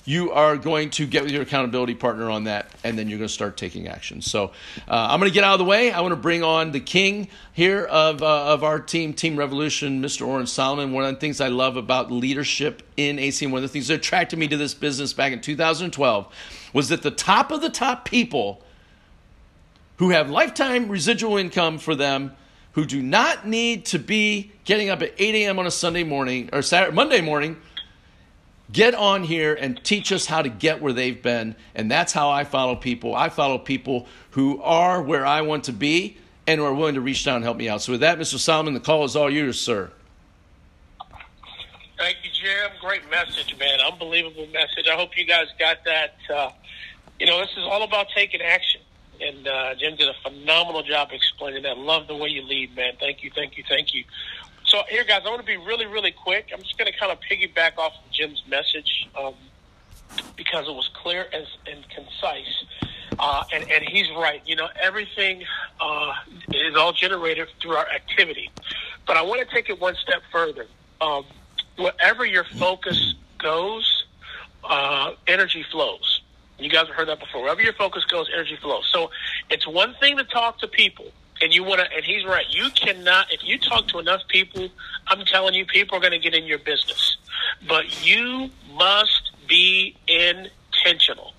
you 0.05 0.31
are 0.31 0.55
going 0.55 0.91
to 0.91 1.07
get 1.07 1.23
with 1.23 1.31
your 1.31 1.41
accountability 1.41 1.95
partner 1.95 2.29
on 2.29 2.43
that, 2.43 2.69
and 2.83 2.97
then 2.97 3.09
you're 3.09 3.17
going 3.17 3.27
to 3.27 3.33
start 3.33 3.57
taking 3.57 3.87
action. 3.87 4.21
So 4.21 4.51
uh, 4.87 5.07
I'm 5.09 5.19
going 5.19 5.31
to 5.31 5.33
get 5.33 5.43
out 5.43 5.53
of 5.53 5.59
the 5.59 5.65
way. 5.65 5.91
I 5.91 6.01
want 6.01 6.11
to 6.11 6.17
bring 6.17 6.43
on 6.43 6.71
the 6.71 6.79
king 6.79 7.27
here 7.53 7.83
of, 7.85 8.21
uh, 8.21 8.53
of 8.53 8.63
our 8.63 8.79
team, 8.79 9.13
Team 9.13 9.35
Revolution, 9.35 10.01
Mr. 10.01 10.27
Oren 10.27 10.45
Solomon. 10.45 10.91
One 10.91 11.05
of 11.05 11.13
the 11.15 11.19
things 11.19 11.41
I 11.41 11.47
love 11.47 11.75
about 11.75 12.11
leadership 12.11 12.83
in 12.95 13.17
ACN, 13.17 13.49
one 13.49 13.57
of 13.57 13.63
the 13.63 13.73
things 13.73 13.87
that 13.87 13.95
attracted 13.95 14.37
me 14.37 14.47
to 14.47 14.57
this 14.57 14.75
business 14.75 15.11
back 15.11 15.33
in 15.33 15.41
2012 15.41 16.33
was 16.71 16.89
that 16.89 17.01
the 17.01 17.11
top 17.11 17.51
of 17.51 17.61
the 17.61 17.69
top 17.69 18.05
people 18.05 18.61
who 19.97 20.09
have 20.11 20.29
lifetime 20.29 20.87
residual 20.87 21.37
income 21.37 21.79
for 21.79 21.95
them 21.95 22.35
who 22.73 22.85
do 22.85 23.01
not 23.01 23.47
need 23.47 23.85
to 23.85 23.97
be 23.97 24.51
getting 24.65 24.89
up 24.89 25.01
at 25.01 25.13
8 25.17 25.35
a.m. 25.35 25.57
on 25.57 25.65
a 25.65 25.71
Sunday 25.71 26.03
morning 26.03 26.49
or 26.51 26.61
Saturday, 26.61 26.93
Monday 26.93 27.21
morning 27.21 27.57
get 28.71 28.95
on 28.95 29.23
here 29.23 29.53
and 29.53 29.81
teach 29.83 30.11
us 30.11 30.25
how 30.25 30.41
to 30.41 30.49
get 30.49 30.81
where 30.81 30.93
they've 30.93 31.21
been. 31.21 31.55
And 31.73 31.89
that's 31.89 32.13
how 32.13 32.29
I 32.29 32.43
follow 32.43 32.75
people. 32.75 33.15
I 33.15 33.29
follow 33.29 33.57
people 33.57 34.07
who 34.31 34.61
are 34.61 35.01
where 35.01 35.25
I 35.25 35.41
want 35.41 35.65
to 35.65 35.73
be 35.73 36.17
and 36.47 36.59
who 36.59 36.65
are 36.65 36.73
willing 36.73 36.95
to 36.95 37.01
reach 37.01 37.23
down 37.23 37.37
and 37.37 37.43
help 37.43 37.57
me 37.57 37.69
out. 37.69 37.81
So, 37.81 37.93
with 37.93 38.01
that, 38.01 38.19
Mr. 38.19 38.37
Solomon, 38.37 38.73
the 38.73 38.79
call 38.79 39.03
is 39.03 39.15
all 39.15 39.29
yours, 39.29 39.59
sir. 39.59 39.91
Thank 41.97 42.17
you, 42.23 42.29
Jim. 42.31 42.71
Great 42.81 43.09
message, 43.09 43.55
man. 43.57 43.79
Unbelievable 43.79 44.47
message. 44.47 44.87
I 44.91 44.95
hope 44.95 45.17
you 45.17 45.25
guys 45.25 45.47
got 45.57 45.77
that. 45.85 46.15
Uh, 46.33 46.51
you 47.19 47.25
know, 47.25 47.39
this 47.39 47.51
is 47.51 47.63
all 47.63 47.83
about 47.83 48.07
taking 48.13 48.41
action. 48.41 48.81
And 49.21 49.47
uh, 49.47 49.75
Jim 49.75 49.95
did 49.95 50.09
a 50.09 50.13
phenomenal 50.23 50.83
job 50.83 51.09
explaining 51.13 51.63
that. 51.63 51.77
Love 51.77 52.07
the 52.07 52.15
way 52.15 52.29
you 52.29 52.41
lead, 52.41 52.75
man. 52.75 52.93
Thank 52.99 53.23
you, 53.23 53.31
thank 53.33 53.57
you, 53.57 53.63
thank 53.67 53.93
you. 53.93 54.03
So 54.75 54.83
here, 54.89 55.05
guys, 55.05 55.21
I 55.25 55.29
want 55.29 55.39
to 55.39 55.45
be 55.45 55.55
really, 55.55 55.85
really 55.85 56.11
quick. 56.11 56.49
I'm 56.53 56.61
just 56.61 56.77
going 56.77 56.91
to 56.91 56.99
kind 56.99 57.09
of 57.09 57.19
piggyback 57.21 57.77
off 57.77 57.93
of 57.93 58.11
Jim's 58.11 58.43
message 58.45 59.07
um, 59.17 59.33
because 60.35 60.67
it 60.67 60.73
was 60.73 60.89
clear 61.01 61.27
as, 61.31 61.47
and 61.65 61.81
concise. 61.87 62.65
Uh, 63.17 63.45
and, 63.53 63.71
and 63.71 63.85
he's 63.85 64.11
right. 64.17 64.41
You 64.45 64.57
know, 64.57 64.67
everything 64.77 65.45
uh, 65.79 66.11
is 66.49 66.75
all 66.75 66.91
generated 66.91 67.47
through 67.61 67.77
our 67.77 67.87
activity. 67.87 68.51
But 69.07 69.15
I 69.15 69.21
want 69.21 69.47
to 69.47 69.55
take 69.55 69.69
it 69.69 69.79
one 69.79 69.95
step 69.95 70.21
further. 70.29 70.67
Um, 70.99 71.23
wherever 71.77 72.25
your 72.25 72.43
focus 72.43 73.15
goes, 73.37 74.03
uh, 74.65 75.13
energy 75.25 75.63
flows. 75.71 76.21
You 76.59 76.69
guys 76.69 76.87
have 76.87 76.97
heard 76.97 77.07
that 77.07 77.21
before. 77.21 77.43
Wherever 77.43 77.61
your 77.61 77.75
focus 77.75 78.03
goes, 78.03 78.27
energy 78.33 78.57
flows. 78.61 78.89
So 78.91 79.09
it's 79.49 79.65
one 79.65 79.95
thing 80.01 80.17
to 80.17 80.25
talk 80.25 80.59
to 80.59 80.67
people 80.67 81.13
and 81.41 81.53
you 81.53 81.63
want 81.63 81.81
to, 81.81 81.87
and 81.95 82.03
he's 82.05 82.25
right. 82.25 82.45
You 82.49 82.69
cannot, 82.71 83.31
if 83.31 83.43
you 83.43 83.59
talk 83.59 83.87
to 83.89 83.99
enough 83.99 84.21
people, 84.27 84.69
I'm 85.07 85.25
telling 85.25 85.53
you, 85.53 85.65
people 85.65 85.97
are 85.97 86.01
going 86.01 86.11
to 86.13 86.19
get 86.19 86.33
in 86.33 86.45
your 86.45 86.59
business. 86.59 87.17
But 87.67 88.05
you 88.05 88.49
must 88.73 89.31
be 89.47 89.95
intentional. 90.07 91.33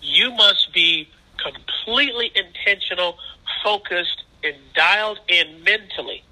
You 0.00 0.32
must 0.32 0.72
be 0.72 1.08
completely 1.42 2.32
intentional, 2.34 3.18
focused, 3.62 4.24
and 4.42 4.56
dialed 4.74 5.20
in 5.28 5.62
mentally 5.64 6.22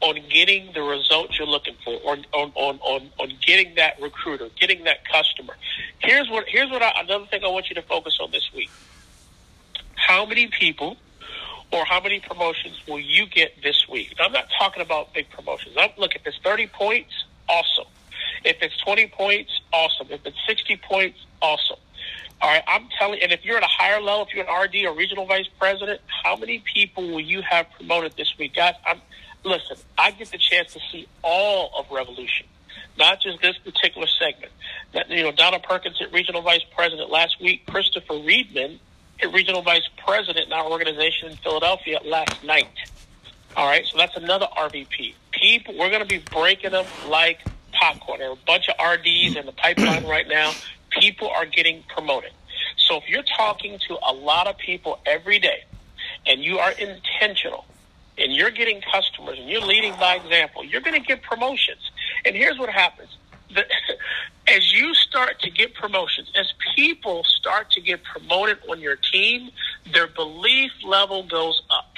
on 0.00 0.18
getting 0.28 0.70
the 0.74 0.82
results 0.82 1.38
you're 1.38 1.48
looking 1.48 1.74
for, 1.84 1.94
on 2.04 2.24
on 2.32 2.52
on 2.54 2.78
on, 2.80 3.10
on 3.18 3.32
getting 3.44 3.74
that 3.76 4.00
recruiter, 4.00 4.48
getting 4.60 4.84
that 4.84 4.98
customer. 5.08 5.56
Here's 5.98 6.28
what 6.28 6.44
here's 6.46 6.70
what 6.70 6.82
I, 6.82 6.92
another 7.00 7.26
thing 7.26 7.42
I 7.44 7.48
want 7.48 7.68
you 7.70 7.74
to 7.76 7.82
focus 7.82 8.18
on 8.20 8.30
this 8.30 8.50
week. 8.54 8.70
How 9.94 10.26
many 10.26 10.48
people 10.48 10.96
or 11.74 11.84
how 11.84 12.00
many 12.00 12.20
promotions 12.20 12.80
will 12.86 13.00
you 13.00 13.26
get 13.26 13.60
this 13.62 13.88
week? 13.88 14.14
Now, 14.18 14.26
I'm 14.26 14.32
not 14.32 14.46
talking 14.58 14.80
about 14.80 15.12
big 15.12 15.28
promotions. 15.30 15.74
I'm, 15.76 15.90
look, 15.98 16.14
if 16.14 16.24
it's 16.24 16.38
30 16.38 16.68
points, 16.68 17.12
awesome. 17.48 17.90
If 18.44 18.62
it's 18.62 18.76
20 18.78 19.08
points, 19.08 19.50
awesome. 19.72 20.06
If 20.10 20.24
it's 20.24 20.36
60 20.46 20.76
points, 20.88 21.18
awesome. 21.42 21.78
All 22.40 22.50
right, 22.50 22.62
I'm 22.68 22.88
telling, 22.98 23.20
and 23.22 23.32
if 23.32 23.44
you're 23.44 23.56
at 23.56 23.64
a 23.64 23.66
higher 23.66 24.00
level, 24.00 24.26
if 24.26 24.34
you're 24.34 24.46
an 24.46 24.62
RD 24.62 24.86
or 24.86 24.94
regional 24.94 25.26
vice 25.26 25.48
president, 25.58 26.00
how 26.22 26.36
many 26.36 26.62
people 26.72 27.10
will 27.10 27.20
you 27.20 27.42
have 27.42 27.66
promoted 27.72 28.12
this 28.16 28.32
week, 28.38 28.54
guys? 28.54 28.74
I'm 28.86 29.00
listen. 29.44 29.76
I 29.98 30.10
get 30.12 30.30
the 30.30 30.38
chance 30.38 30.72
to 30.74 30.80
see 30.92 31.06
all 31.22 31.70
of 31.76 31.90
Revolution, 31.90 32.46
not 32.98 33.20
just 33.20 33.40
this 33.40 33.56
particular 33.58 34.06
segment. 34.06 34.52
You 35.08 35.24
know, 35.24 35.32
Donna 35.32 35.58
Perkins 35.58 36.00
at 36.00 36.12
regional 36.12 36.42
vice 36.42 36.64
president 36.74 37.10
last 37.10 37.40
week, 37.40 37.66
Christopher 37.66 38.14
Reedman 38.14 38.78
regional 39.32 39.62
vice 39.62 39.88
president 40.04 40.46
in 40.46 40.52
our 40.52 40.70
organization 40.70 41.30
in 41.30 41.36
Philadelphia 41.36 42.00
last 42.04 42.42
night. 42.44 42.68
All 43.56 43.66
right, 43.66 43.84
so 43.86 43.96
that's 43.98 44.16
another 44.16 44.46
RVP. 44.56 45.14
People, 45.30 45.78
we're 45.78 45.90
going 45.90 46.02
to 46.02 46.08
be 46.08 46.24
breaking 46.32 46.72
them 46.72 46.86
like 47.06 47.38
popcorn. 47.72 48.18
There 48.18 48.30
are 48.30 48.34
a 48.34 48.46
bunch 48.46 48.68
of 48.68 48.74
RDs 48.84 49.36
in 49.36 49.46
the 49.46 49.52
pipeline 49.52 50.04
right 50.04 50.26
now. 50.28 50.52
People 50.90 51.28
are 51.28 51.46
getting 51.46 51.84
promoted. 51.94 52.30
So 52.88 52.96
if 52.96 53.08
you're 53.08 53.24
talking 53.36 53.78
to 53.88 53.98
a 54.06 54.12
lot 54.12 54.46
of 54.46 54.56
people 54.58 54.98
every 55.06 55.38
day 55.38 55.64
and 56.26 56.42
you 56.42 56.58
are 56.58 56.72
intentional 56.72 57.64
and 58.18 58.32
you're 58.32 58.50
getting 58.50 58.80
customers 58.92 59.38
and 59.38 59.48
you're 59.48 59.60
leading 59.60 59.92
by 59.98 60.16
example, 60.16 60.64
you're 60.64 60.80
going 60.80 61.00
to 61.00 61.06
get 61.06 61.22
promotions. 61.22 61.90
And 62.24 62.34
here's 62.36 62.58
what 62.58 62.70
happens. 62.70 63.10
The, 63.54 63.64
as 64.48 64.72
you 64.72 64.94
start 64.94 65.40
to 65.40 65.50
get 65.50 65.74
promotions, 65.74 66.30
as 66.38 66.52
people 66.74 67.24
start 67.24 67.70
to 67.72 67.80
get 67.80 68.02
promoted 68.04 68.58
on 68.68 68.80
your 68.80 68.96
team, 68.96 69.50
their 69.92 70.06
belief 70.06 70.72
level 70.84 71.22
goes 71.24 71.62
up. 71.70 71.96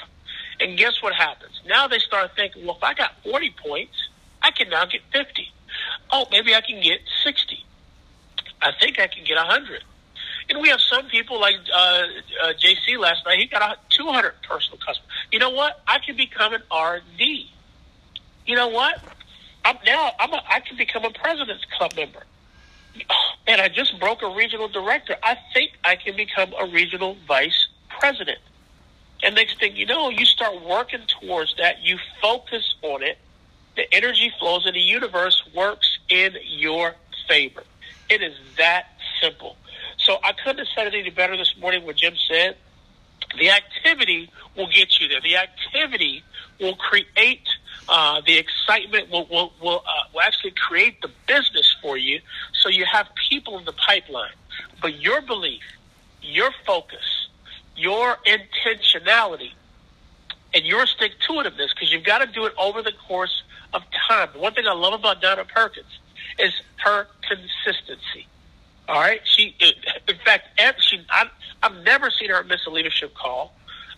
And 0.59 0.77
guess 0.77 1.01
what 1.01 1.13
happens? 1.13 1.61
Now 1.67 1.87
they 1.87 1.99
start 1.99 2.31
thinking, 2.35 2.65
well, 2.65 2.77
if 2.77 2.83
I 2.83 2.93
got 2.93 3.11
40 3.23 3.53
points, 3.63 3.93
I 4.41 4.51
can 4.51 4.69
now 4.69 4.85
get 4.85 5.01
50. 5.11 5.51
Oh, 6.11 6.25
maybe 6.31 6.55
I 6.55 6.61
can 6.61 6.81
get 6.81 6.99
60. 7.23 7.63
I 8.61 8.71
think 8.79 8.99
I 8.99 9.07
can 9.07 9.23
get 9.23 9.35
100. 9.35 9.83
And 10.49 10.61
we 10.61 10.69
have 10.69 10.79
some 10.81 11.07
people 11.07 11.39
like 11.39 11.55
uh, 11.73 11.77
uh, 11.77 12.53
JC 12.53 12.97
last 12.97 13.25
night. 13.25 13.39
He 13.39 13.47
got 13.47 13.61
a 13.61 13.77
200 13.89 14.33
personal 14.47 14.77
customers. 14.77 15.09
You 15.31 15.39
know 15.39 15.49
what? 15.49 15.81
I 15.85 15.99
can 15.99 16.15
become 16.15 16.53
an 16.53 16.61
RD. 16.71 17.21
You 18.45 18.55
know 18.55 18.69
what? 18.69 18.99
I'm 19.67 19.77
now 19.85 20.11
I'm 20.17 20.31
a, 20.31 20.41
I 20.49 20.61
can 20.61 20.77
become 20.77 21.03
a 21.03 21.11
president's 21.11 21.65
club 21.77 21.91
member 21.97 22.23
and 23.47 23.59
I 23.59 23.67
just 23.67 23.99
broke 23.99 24.21
a 24.21 24.29
regional 24.29 24.69
director. 24.69 25.17
I 25.21 25.37
think 25.53 25.71
I 25.83 25.97
can 25.97 26.15
become 26.15 26.53
a 26.57 26.65
regional 26.67 27.17
vice 27.27 27.67
president. 27.99 28.39
And 29.23 29.35
next 29.35 29.59
thing 29.59 29.75
you 29.75 29.85
know, 29.85 30.09
you 30.09 30.25
start 30.25 30.63
working 30.65 31.01
towards 31.19 31.53
that. 31.57 31.81
You 31.83 31.97
focus 32.21 32.75
on 32.81 33.03
it. 33.03 33.17
The 33.75 33.93
energy 33.93 34.31
flows 34.39 34.65
and 34.65 34.75
the 34.75 34.79
universe 34.79 35.43
works 35.53 35.97
in 36.07 36.35
your 36.45 36.95
favor. 37.27 37.63
It 38.09 38.21
is 38.21 38.35
that 38.57 38.85
simple. 39.21 39.57
So 39.97 40.17
I 40.23 40.31
couldn't 40.31 40.59
have 40.59 40.67
said 40.73 40.87
it 40.87 40.97
any 40.97 41.09
better 41.09 41.35
this 41.35 41.55
morning 41.59 41.85
what 41.85 41.97
Jim 41.97 42.13
said. 42.29 42.55
The 43.37 43.49
activity 43.49 44.31
will 44.55 44.67
get 44.67 44.97
you 45.01 45.09
there. 45.09 45.19
The 45.19 45.35
activity 45.35 46.23
will 46.61 46.75
create 46.75 47.47
uh, 47.89 48.21
the 48.25 48.37
excitement. 48.37 49.09
Will 49.09 49.27
will 49.27 49.53
will, 49.61 49.83
uh, 49.85 50.03
will 50.13 50.21
actually 50.21 50.51
create 50.51 51.01
the 51.01 51.09
business 51.27 51.75
for 51.81 51.97
you, 51.97 52.19
so 52.61 52.69
you 52.69 52.85
have 52.85 53.07
people 53.29 53.57
in 53.57 53.65
the 53.65 53.73
pipeline. 53.73 54.33
But 54.81 54.99
your 54.99 55.21
belief, 55.21 55.63
your 56.21 56.51
focus, 56.65 57.27
your 57.75 58.17
intentionality, 58.25 59.51
and 60.53 60.65
your 60.65 60.85
stick 60.85 61.13
to 61.27 61.33
itiveness, 61.33 61.69
because 61.73 61.91
you've 61.91 62.03
got 62.05 62.19
to 62.19 62.27
do 62.27 62.45
it 62.45 62.53
over 62.57 62.81
the 62.81 62.93
course 63.07 63.43
of 63.73 63.83
time. 64.07 64.29
One 64.35 64.53
thing 64.53 64.67
I 64.67 64.73
love 64.73 64.93
about 64.93 65.21
Donna 65.21 65.45
Perkins 65.45 65.85
is 66.39 66.53
her 66.77 67.07
consistency. 67.21 68.27
All 68.87 68.99
right, 68.99 69.21
she. 69.25 69.55
In 70.07 70.15
fact, 70.23 70.47
she. 70.81 71.05
I, 71.09 71.29
I've 71.61 71.83
never 71.83 72.09
seen 72.09 72.29
her 72.29 72.43
miss 72.43 72.65
a 72.65 72.69
leadership 72.69 73.13
call. 73.15 73.53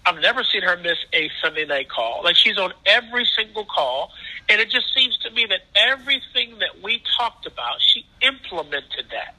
I've 0.09 0.19
never 0.21 0.43
seen 0.43 0.63
her 0.63 0.75
miss 0.75 0.97
a 1.13 1.29
Sunday 1.39 1.65
night 1.65 1.87
call. 1.87 2.23
Like 2.23 2.35
she's 2.35 2.57
on 2.57 2.73
every 2.87 3.25
single 3.25 3.63
call, 3.63 4.11
and 4.49 4.59
it 4.59 4.71
just 4.71 4.91
seems 4.91 5.15
to 5.19 5.29
me 5.29 5.45
that 5.49 5.61
everything 5.75 6.57
that 6.57 6.81
we 6.83 7.03
talked 7.15 7.45
about, 7.45 7.79
she 7.79 8.07
implemented 8.21 9.05
that, 9.11 9.35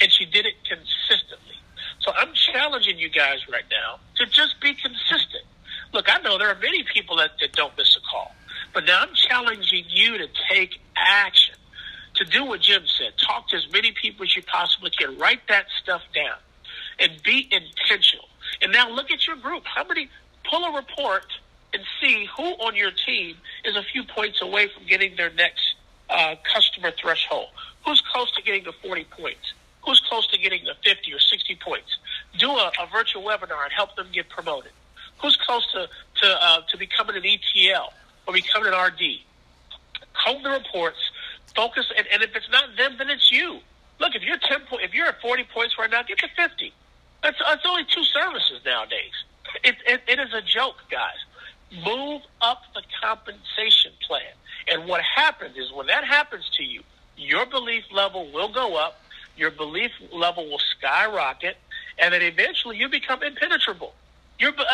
and 0.00 0.12
she 0.12 0.24
did 0.24 0.46
it 0.46 0.54
consistently. 0.68 1.56
So 1.98 2.12
I'm 2.16 2.32
challenging 2.34 3.00
you 3.00 3.08
guys 3.08 3.48
right 3.50 3.64
now 3.68 3.98
to 4.18 4.26
just 4.30 4.60
be 4.60 4.74
consistent. 4.74 5.42
Look, 5.92 6.06
I 6.08 6.20
know 6.22 6.38
there 6.38 6.50
are 6.50 6.58
many 6.60 6.84
people 6.84 7.16
that, 7.16 7.32
that 7.40 7.52
don't 7.54 7.76
miss 7.76 7.96
a 7.96 8.00
call, 8.08 8.32
but 8.72 8.84
now 8.84 9.00
I'm 9.02 9.14
challenging 9.14 9.84
you 9.88 10.18
to 10.18 10.28
take 10.48 10.80
action, 10.94 11.56
to 12.14 12.24
do 12.24 12.44
what 12.44 12.60
Jim 12.60 12.84
said. 12.86 13.14
Talk 13.18 13.48
to 13.48 13.56
as 13.56 13.66
many 13.72 13.90
people 13.90 14.24
as 14.24 14.36
you 14.36 14.42
possibly 14.44 14.90
can. 14.90 15.18
Write 15.18 15.48
that 15.48 15.66
stuff 15.82 16.02
down 16.14 16.38
and 17.00 17.20
be 17.24 17.48
intentional. 17.50 18.28
And 18.60 18.72
now 18.72 18.90
look 18.90 19.10
at 19.10 19.26
your 19.26 19.36
group. 19.36 19.64
How 19.64 19.84
many 19.84 20.08
pull 20.48 20.64
a 20.64 20.76
report 20.76 21.26
and 21.72 21.82
see 22.00 22.28
who 22.36 22.44
on 22.44 22.76
your 22.76 22.90
team 23.06 23.36
is 23.64 23.76
a 23.76 23.82
few 23.82 24.04
points 24.04 24.42
away 24.42 24.68
from 24.68 24.86
getting 24.86 25.16
their 25.16 25.30
next 25.30 25.74
uh, 26.10 26.34
customer 26.52 26.92
threshold? 26.92 27.48
Who's 27.84 28.02
close 28.12 28.30
to 28.32 28.42
getting 28.42 28.64
to 28.64 28.72
40 28.72 29.04
points? 29.04 29.54
Who's 29.84 30.00
close 30.00 30.26
to 30.28 30.38
getting 30.38 30.64
to 30.66 30.74
50 30.84 31.12
or 31.12 31.18
60 31.18 31.56
points? 31.56 31.96
Do 32.38 32.50
a, 32.50 32.70
a 32.80 32.86
virtual 32.92 33.22
webinar 33.22 33.64
and 33.64 33.72
help 33.74 33.96
them 33.96 34.08
get 34.12 34.28
promoted. 34.28 34.72
Who's 35.20 35.36
close 35.36 35.66
to 35.72 35.88
to 36.22 36.44
uh, 36.44 36.60
to 36.70 36.76
becoming 36.76 37.16
an 37.16 37.24
ETL 37.24 37.92
or 38.26 38.34
becoming 38.34 38.72
an 38.72 38.78
RD? 38.78 39.00
Comb 40.24 40.42
the 40.42 40.50
reports. 40.50 40.98
Focus, 41.54 41.86
and, 41.96 42.06
and 42.12 42.22
if 42.22 42.34
it's 42.34 42.48
not 42.50 42.64
them, 42.76 42.94
then 42.98 43.10
it's 43.10 43.30
you. 43.30 43.60
Look, 44.00 44.14
if 44.14 44.22
you're 44.22 44.38
10 44.38 44.60
po- 44.68 44.78
if 44.78 44.94
you're 44.94 45.06
at 45.06 45.20
40 45.20 45.44
points 45.52 45.78
right 45.78 45.90
now, 45.90 46.02
get 46.02 46.18
to 46.18 46.28
50. 46.28 46.72
That's, 47.22 47.38
that's 47.38 47.64
only 47.66 47.84
two 47.84 48.04
services 48.04 48.60
nowadays. 48.64 49.12
It, 49.62 49.76
it, 49.86 50.02
it 50.08 50.18
is 50.18 50.32
a 50.34 50.42
joke, 50.42 50.76
guys. 50.90 51.18
Move 51.84 52.22
up 52.40 52.62
the 52.74 52.82
compensation 53.02 53.92
plan. 54.06 54.22
And 54.68 54.86
what 54.86 55.00
happens 55.02 55.56
is 55.56 55.72
when 55.72 55.86
that 55.86 56.04
happens 56.04 56.50
to 56.56 56.64
you, 56.64 56.82
your 57.16 57.46
belief 57.46 57.84
level 57.92 58.30
will 58.32 58.52
go 58.52 58.76
up, 58.76 59.00
your 59.36 59.50
belief 59.50 59.90
level 60.12 60.48
will 60.48 60.60
skyrocket, 60.78 61.56
and 61.98 62.12
then 62.12 62.22
eventually 62.22 62.76
you 62.76 62.88
become 62.88 63.22
impenetrable. 63.22 63.94
You're, 64.38 64.52
uh, 64.52 64.64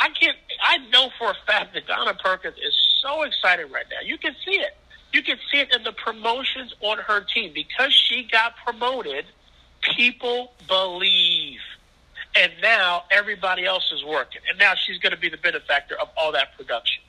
I 0.00 0.08
can't, 0.08 0.36
I 0.62 0.78
know 0.88 1.08
for 1.18 1.30
a 1.30 1.36
fact 1.46 1.74
that 1.74 1.86
Donna 1.86 2.14
Perkins 2.14 2.56
is 2.56 2.74
so 3.00 3.22
excited 3.22 3.70
right 3.70 3.86
now. 3.90 4.04
You 4.04 4.18
can 4.18 4.34
see 4.44 4.58
it. 4.58 4.76
You 5.12 5.22
can 5.22 5.38
see 5.50 5.60
it 5.60 5.72
in 5.74 5.84
the 5.84 5.92
promotions 5.92 6.74
on 6.80 6.98
her 6.98 7.20
team. 7.20 7.52
Because 7.54 7.94
she 7.94 8.24
got 8.24 8.56
promoted, 8.64 9.26
people 9.96 10.52
believe. 10.66 11.60
And 12.36 12.52
now 12.62 13.04
everybody 13.10 13.64
else 13.64 13.92
is 13.92 14.04
working. 14.04 14.40
And 14.48 14.58
now 14.58 14.74
she's 14.74 14.98
going 14.98 15.12
to 15.12 15.18
be 15.18 15.28
the 15.28 15.36
benefactor 15.36 15.94
of 16.00 16.08
all 16.16 16.32
that 16.32 16.56
production. 16.56 17.02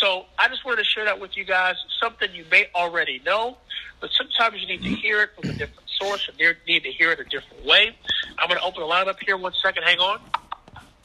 So 0.00 0.26
I 0.38 0.48
just 0.48 0.64
wanted 0.64 0.78
to 0.78 0.84
share 0.84 1.04
that 1.04 1.20
with 1.20 1.36
you 1.36 1.44
guys. 1.44 1.76
Something 2.00 2.34
you 2.34 2.44
may 2.50 2.66
already 2.74 3.20
know, 3.24 3.56
but 4.00 4.10
sometimes 4.12 4.60
you 4.60 4.66
need 4.66 4.82
to 4.82 4.94
hear 4.94 5.22
it 5.22 5.30
from 5.34 5.50
a 5.50 5.52
different 5.52 5.88
source 5.98 6.28
and 6.28 6.36
need 6.66 6.84
to 6.84 6.92
hear 6.92 7.12
it 7.12 7.20
a 7.20 7.24
different 7.24 7.64
way. 7.64 7.96
I'm 8.38 8.48
going 8.48 8.60
to 8.60 8.66
open 8.66 8.80
the 8.80 8.86
line 8.86 9.08
up 9.08 9.16
here 9.24 9.36
one 9.36 9.54
second. 9.62 9.84
Hang 9.84 9.98
on. 9.98 10.20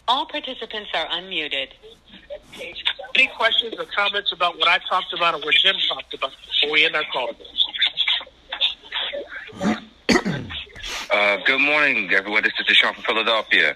All 0.07 0.25
participants 0.25 0.89
are 0.93 1.07
unmuted. 1.07 1.67
Any 3.15 3.27
questions 3.37 3.75
or 3.77 3.85
comments 3.85 4.31
about 4.31 4.57
what 4.57 4.67
I 4.67 4.79
talked 4.89 5.13
about 5.13 5.35
or 5.35 5.39
what 5.39 5.55
Jim 5.55 5.75
talked 5.87 6.13
about 6.13 6.31
before 6.45 6.71
we 6.71 6.85
end 6.85 6.95
our 6.95 7.03
call 7.13 7.29
Uh, 11.11 11.35
good 11.45 11.59
morning, 11.59 12.09
everyone. 12.13 12.41
This 12.41 12.53
is 12.57 12.65
Deshaun 12.65 12.93
from 12.95 13.03
Philadelphia. 13.03 13.75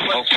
Also, 0.00 0.36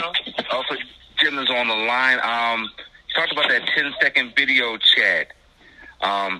also, 0.51 0.75
Jim 1.17 1.39
is 1.39 1.49
on 1.49 1.67
the 1.67 1.73
line. 1.73 2.19
Um, 2.21 2.69
you 3.07 3.15
talked 3.15 3.31
about 3.31 3.49
that 3.49 3.63
10 3.75 3.91
second 3.99 4.33
video 4.35 4.77
chat. 4.77 5.29
Um, 6.01 6.39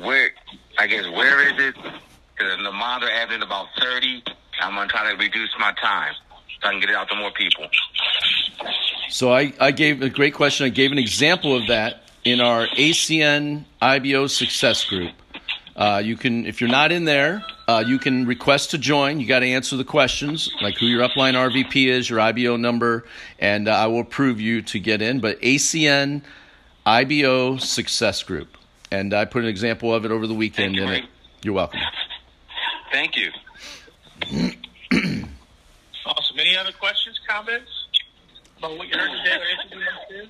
where, 0.00 0.30
I 0.78 0.88
guess, 0.88 1.04
where 1.10 1.46
is 1.46 1.52
it? 1.56 1.76
Because 1.76 2.56
the 2.60 2.72
monitor 2.72 3.08
added 3.08 3.40
about 3.40 3.68
30. 3.80 4.24
I'm 4.60 4.74
going 4.74 4.88
to 4.88 4.92
try 4.92 5.12
to 5.12 5.16
reduce 5.16 5.50
my 5.60 5.72
time 5.80 6.14
so 6.60 6.68
I 6.68 6.72
can 6.72 6.80
get 6.80 6.90
it 6.90 6.96
out 6.96 7.08
to 7.10 7.14
more 7.14 7.30
people. 7.30 7.68
So 9.10 9.32
I, 9.32 9.52
I 9.60 9.70
gave 9.70 10.02
a 10.02 10.10
great 10.10 10.34
question. 10.34 10.66
I 10.66 10.70
gave 10.70 10.90
an 10.90 10.98
example 10.98 11.56
of 11.56 11.68
that 11.68 12.10
in 12.24 12.40
our 12.40 12.66
ACN 12.66 13.64
IBO 13.80 14.26
success 14.26 14.84
group. 14.84 15.12
Uh, 15.76 16.00
you 16.04 16.16
can, 16.16 16.46
if 16.46 16.60
you're 16.60 16.70
not 16.70 16.92
in 16.92 17.04
there, 17.04 17.44
uh, 17.66 17.82
you 17.84 17.98
can 17.98 18.26
request 18.26 18.70
to 18.70 18.78
join. 18.78 19.18
You 19.18 19.26
got 19.26 19.40
to 19.40 19.46
answer 19.46 19.76
the 19.76 19.84
questions, 19.84 20.48
like 20.62 20.76
who 20.76 20.86
your 20.86 21.06
upline 21.06 21.34
RVP 21.34 21.86
is, 21.86 22.08
your 22.08 22.20
IBO 22.20 22.56
number, 22.56 23.04
and 23.40 23.66
uh, 23.68 23.72
I 23.72 23.86
will 23.88 24.00
approve 24.00 24.40
you 24.40 24.62
to 24.62 24.78
get 24.78 25.02
in. 25.02 25.20
But 25.20 25.40
ACN 25.40 26.22
IBO 26.86 27.56
success 27.56 28.22
group, 28.22 28.56
and 28.92 29.12
I 29.12 29.24
put 29.24 29.42
an 29.42 29.48
example 29.48 29.92
of 29.92 30.04
it 30.04 30.12
over 30.12 30.26
the 30.26 30.34
weekend 30.34 30.76
Thank 30.76 30.88
you, 30.88 30.94
in 30.94 31.04
it. 31.04 31.04
You're 31.42 31.54
welcome. 31.54 31.80
Thank 32.92 33.16
you. 33.16 33.30
Awesome. 36.06 36.38
Any 36.38 36.54
other 36.56 36.72
questions, 36.72 37.18
comments 37.26 37.70
about 38.58 38.76
what 38.76 38.88
you 38.88 38.98
heard 38.98 39.10
today 39.10 39.36
or 39.36 39.42
anything 39.42 39.78
you 39.78 39.86
want 39.86 40.08
to 40.08 40.22
do? 40.22 40.28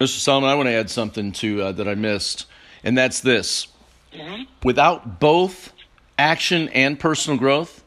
Mr. 0.00 0.18
Solomon, 0.18 0.48
I 0.48 0.54
want 0.54 0.66
to 0.66 0.72
add 0.72 0.88
something 0.88 1.30
to 1.32 1.60
uh, 1.60 1.72
that 1.72 1.86
I 1.86 1.94
missed, 1.94 2.46
and 2.82 2.96
that's 2.96 3.20
this: 3.20 3.66
without 4.64 5.20
both 5.20 5.74
action 6.18 6.70
and 6.70 6.98
personal 6.98 7.38
growth, 7.38 7.84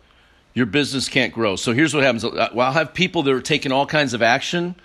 your 0.53 0.67
business 0.67 1.09
can't 1.09 1.33
grow. 1.33 1.55
So 1.55 1.73
here's 1.73 1.91
what 1.91 2.03
happens: 2.03 2.23
Uh, 2.23 2.49
well, 2.53 2.67
I'll 2.67 2.73
have 2.73 2.93
people 2.93 3.23
that 3.23 3.33
are 3.33 3.41
taking 3.41 3.71
all 3.71 3.87
kinds 3.87 4.13
of 4.13 4.21
action, 4.21 4.75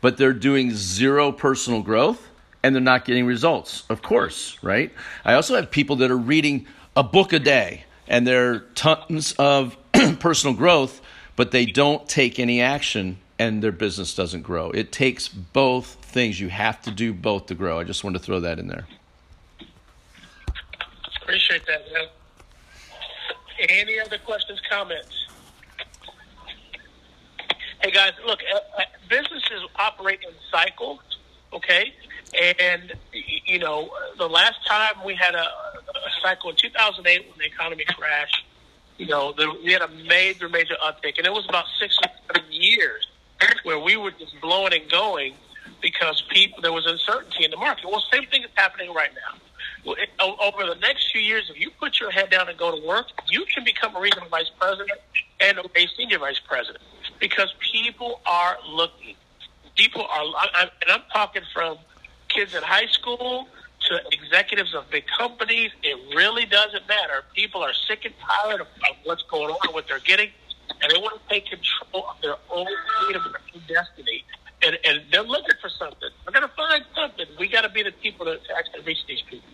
but 0.00 0.16
they're 0.16 0.32
doing 0.32 0.70
zero 0.70 1.32
personal 1.32 1.82
growth, 1.82 2.30
and 2.62 2.74
they're 2.74 2.80
not 2.80 3.04
getting 3.04 3.26
results. 3.26 3.84
Of 3.90 4.00
course, 4.00 4.56
right? 4.62 4.90
I 5.22 5.34
also 5.34 5.56
have 5.56 5.70
people 5.70 5.96
that 5.96 6.10
are 6.10 6.16
reading 6.16 6.66
a 6.96 7.02
book 7.02 7.34
a 7.34 7.38
day, 7.38 7.84
and 8.08 8.26
they're 8.26 8.60
tons 8.74 9.34
of 9.38 9.76
personal 10.18 10.56
growth, 10.56 11.02
but 11.36 11.50
they 11.50 11.66
don't 11.66 12.08
take 12.08 12.38
any 12.38 12.62
action 12.62 13.18
and 13.40 13.62
their 13.62 13.72
business 13.72 14.14
doesn't 14.14 14.42
grow. 14.42 14.70
It 14.70 14.92
takes 14.92 15.26
both 15.26 15.96
things. 16.02 16.38
You 16.38 16.50
have 16.50 16.82
to 16.82 16.90
do 16.90 17.14
both 17.14 17.46
to 17.46 17.54
grow. 17.54 17.80
I 17.80 17.84
just 17.84 18.04
wanted 18.04 18.18
to 18.18 18.24
throw 18.26 18.38
that 18.40 18.58
in 18.58 18.66
there. 18.66 18.86
Appreciate 21.22 21.64
that, 21.66 21.90
man. 21.90 22.08
Any 23.70 23.98
other 23.98 24.18
questions, 24.18 24.60
comments? 24.68 25.26
Hey 27.82 27.90
guys, 27.92 28.12
look, 28.26 28.40
uh, 28.54 28.58
uh, 28.78 28.82
businesses 29.08 29.62
operate 29.76 30.20
in 30.22 30.34
cycles, 30.50 31.00
okay? 31.54 31.94
And 32.60 32.92
you 33.46 33.58
know, 33.58 33.88
the 34.18 34.28
last 34.28 34.66
time 34.66 35.02
we 35.02 35.14
had 35.14 35.34
a, 35.34 35.44
a 35.44 36.10
cycle 36.22 36.50
in 36.50 36.56
2008 36.56 37.26
when 37.26 37.38
the 37.38 37.46
economy 37.46 37.84
crashed, 37.88 38.44
you 38.98 39.06
know, 39.06 39.32
there, 39.32 39.48
we 39.64 39.72
had 39.72 39.80
a 39.80 39.88
major, 39.88 40.50
major 40.50 40.74
uptick, 40.84 41.16
and 41.16 41.26
it 41.26 41.32
was 41.32 41.46
about 41.48 41.64
six 41.80 41.96
or 42.02 42.10
seven 42.34 42.52
years 42.52 43.06
where 43.64 43.78
we 43.78 43.96
were 43.96 44.10
just 44.10 44.40
blowing 44.40 44.72
and 44.72 44.90
going 44.90 45.34
because 45.80 46.22
people 46.30 46.60
there 46.62 46.72
was 46.72 46.86
uncertainty 46.86 47.44
in 47.44 47.50
the 47.50 47.56
market. 47.56 47.86
Well, 47.86 48.02
same 48.12 48.26
thing 48.26 48.42
is 48.42 48.50
happening 48.54 48.92
right 48.92 49.10
now. 49.14 49.38
Over 50.20 50.66
the 50.66 50.78
next 50.80 51.10
few 51.10 51.20
years, 51.20 51.50
if 51.50 51.58
you 51.58 51.70
put 51.70 52.00
your 52.00 52.10
head 52.10 52.30
down 52.30 52.48
and 52.48 52.58
go 52.58 52.70
to 52.78 52.86
work, 52.86 53.06
you 53.28 53.46
can 53.46 53.64
become 53.64 53.96
a 53.96 54.00
regional 54.00 54.28
vice 54.28 54.50
president 54.58 54.98
and 55.40 55.58
a 55.58 55.86
senior 55.96 56.18
vice 56.18 56.40
president 56.46 56.82
because 57.18 57.54
people 57.72 58.20
are 58.26 58.58
looking. 58.68 59.14
People 59.76 60.02
are, 60.02 60.24
and 60.60 60.70
I'm 60.88 61.02
talking 61.12 61.42
from 61.54 61.78
kids 62.28 62.54
in 62.54 62.62
high 62.62 62.86
school 62.86 63.48
to 63.88 64.00
executives 64.12 64.74
of 64.74 64.90
big 64.90 65.04
companies. 65.18 65.70
It 65.82 66.14
really 66.14 66.44
doesn't 66.44 66.86
matter. 66.86 67.24
People 67.34 67.62
are 67.62 67.72
sick 67.88 68.04
and 68.04 68.14
tired 68.20 68.60
of 68.60 68.66
what's 69.04 69.22
going 69.22 69.50
on, 69.50 69.72
what 69.72 69.88
they're 69.88 69.98
getting, 70.00 70.28
and 70.82 70.90
they 70.90 70.98
want 70.98 71.20
to 71.20 71.28
take 71.28 71.46
control 71.46 72.06
of 72.10 72.20
their 72.22 72.36
own 72.50 72.66
freedom 73.00 73.22
and 73.24 73.34
their 73.34 73.42
own 73.54 73.62
destiny. 73.68 74.24
And, 74.62 74.78
and 74.84 75.02
they're 75.10 75.22
looking 75.22 75.56
for 75.60 75.70
something. 75.70 76.10
They're 76.24 76.32
going 76.32 76.48
to 76.48 76.54
find 76.54 76.84
something. 76.94 77.26
We 77.38 77.48
got 77.48 77.62
to 77.62 77.70
be 77.70 77.82
the 77.82 77.92
people 77.92 78.26
to, 78.26 78.36
to 78.36 78.56
actually 78.56 78.82
reach 78.82 79.06
these 79.08 79.22
people. 79.22 79.48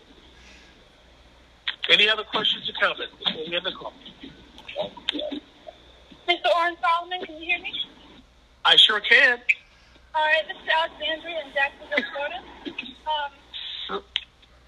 Any 1.89 2.09
other 2.09 2.25
questions 2.25 2.69
or 2.69 2.73
comments 2.81 3.15
before 3.25 3.45
we 3.47 3.55
end 3.55 3.65
the 3.65 3.73
call? 3.73 3.93
Warren 6.57 6.77
Solomon. 6.81 7.21
Can 7.25 7.37
you 7.37 7.47
hear 7.47 7.61
me? 7.61 7.73
I 8.65 8.77
sure 8.77 8.99
can. 8.99 9.39
All 10.15 10.25
right, 10.25 10.43
this 10.49 10.57
is 10.57 10.69
Alexandria 10.69 11.45
in 11.45 11.53
Jacksonville, 11.53 12.11
Florida. 12.11 12.41
Um, 13.07 14.03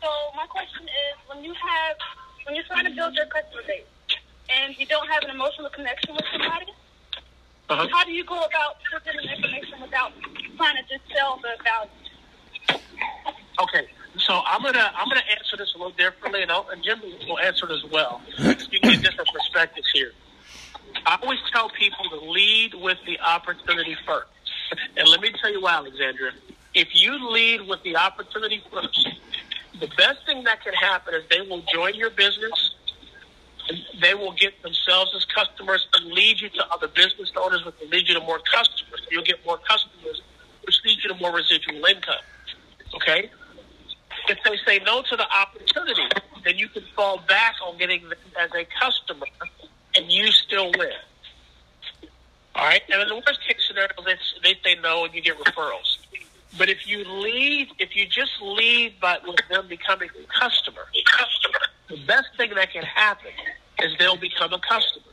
so 0.01 0.09
my 0.37 0.47
question 0.47 0.85
is, 0.85 1.17
when 1.27 1.43
you 1.43 1.55
have, 1.55 1.97
when 2.45 2.55
you're 2.55 2.65
trying 2.65 2.85
to 2.85 2.95
build 2.95 3.15
your 3.15 3.27
customer 3.27 3.63
base, 3.67 3.83
and 4.49 4.75
you 4.79 4.87
don't 4.87 5.09
have 5.09 5.23
an 5.25 5.31
emotional 5.31 5.71
connection 5.71 6.15
with 6.15 6.25
somebody, 6.33 6.73
Uh-huh. 7.71 7.87
how 7.93 8.05
do 8.05 8.13
you 8.13 8.25
go 8.25 8.35
about 8.41 8.77
presenting 8.91 9.29
information 9.31 9.81
without 9.81 10.13
trying 10.57 10.77
to 10.77 10.83
just 10.89 11.05
sell 11.15 11.39
the 11.43 11.53
value? 11.63 11.91
Okay, 13.61 13.89
so 14.19 14.41
I'm 14.47 14.63
gonna 14.63 14.91
I'm 14.97 15.09
gonna 15.09 15.21
answer 15.37 15.57
this 15.57 15.75
a 15.75 15.79
little 15.79 15.93
differently, 15.93 16.43
and, 16.43 16.51
I'll, 16.51 16.69
and 16.71 16.83
Jim 16.83 17.01
will 17.29 17.39
answer 17.41 17.67
it 17.71 17.73
as 17.73 17.91
well. 17.91 18.23
You 18.39 18.81
get 18.81 19.03
different 19.03 19.29
perspectives 19.35 19.89
here. 19.93 20.13
I 21.07 21.19
always 21.23 21.41
tell 21.53 21.69
people 21.71 22.09
to 22.11 22.17
lead 22.31 22.75
with 22.75 22.99
the 23.07 23.19
opportunity 23.21 23.97
first, 24.07 24.29
and 24.97 25.09
let 25.09 25.21
me 25.21 25.31
tell 25.41 25.51
you 25.53 25.61
why, 25.61 25.75
Alexandria. 25.75 26.33
If 26.75 26.89
you 26.95 27.19
lead 27.31 27.67
with 27.67 27.83
the 27.83 27.97
opportunity 27.97 28.63
first, 28.73 29.09
the 29.81 29.89
best 29.97 30.25
thing 30.27 30.45
that 30.45 30.63
can 30.63 30.75
happen 30.75 31.15
is 31.15 31.25
they 31.31 31.41
will 31.41 31.63
join 31.73 31.95
your 31.95 32.11
business. 32.11 32.68
They 34.01 34.15
will 34.15 34.33
get 34.33 34.63
themselves 34.63 35.13
as 35.15 35.25
customers 35.25 35.87
and 35.95 36.13
lead 36.13 36.41
you 36.41 36.49
to 36.51 36.73
other 36.73 36.89
business 36.89 37.31
owners, 37.37 37.65
which 37.65 37.75
will 37.81 37.89
lead 37.89 38.09
you 38.09 38.15
to 38.15 38.21
more 38.21 38.39
customers. 38.39 39.07
You'll 39.11 39.25
get 39.25 39.45
more 39.45 39.59
customers, 39.59 40.23
which 40.65 40.81
leads 40.85 41.05
you 41.05 41.11
to 41.11 41.17
more 41.17 41.33
residual 41.33 41.85
income. 41.85 42.23
Okay? 42.95 43.31
if 44.29 44.39
they 44.45 44.57
say 44.67 44.83
no 44.85 45.03
to 45.03 45.17
the 45.17 45.27
opportunity, 45.31 46.03
then 46.45 46.59
you 46.59 46.69
can 46.69 46.83
fall 46.95 47.19
back 47.29 47.55
on 47.65 47.79
getting 47.79 48.03
them 48.09 48.19
as 48.39 48.51
a 48.55 48.67
customer, 48.81 49.27
and 49.97 50.11
you 50.11 50.31
still 50.31 50.71
win. 50.79 50.91
All 52.55 52.65
right. 52.65 52.83
And 52.91 53.03
in 53.03 53.09
the 53.09 53.17
worst 53.17 53.41
case 53.47 53.57
scenario, 53.67 53.91
they, 54.05 54.17
they 54.43 54.59
say 54.65 54.81
no, 54.81 55.05
and 55.05 55.15
you 55.15 55.23
get 55.23 55.39
referrals. 55.39 55.99
But 56.57 56.69
if 56.69 56.89
you 56.89 57.05
lead, 57.05 57.69
if 57.79 57.95
you 57.95 58.07
just 58.07 58.33
lead 58.41 58.99
by 59.01 59.19
with 59.27 59.37
them 59.51 59.69
becoming 59.69 60.09
a 60.19 60.41
customer, 60.41 60.83
a 60.83 61.03
customer, 61.17 61.61
the 61.89 62.05
best 62.07 62.29
thing 62.37 62.55
that 62.55 62.73
can 62.73 62.83
happen 62.83 63.31
is 63.83 63.93
they'll 63.99 64.17
become 64.17 64.53
a 64.53 64.61
customer. 64.61 65.05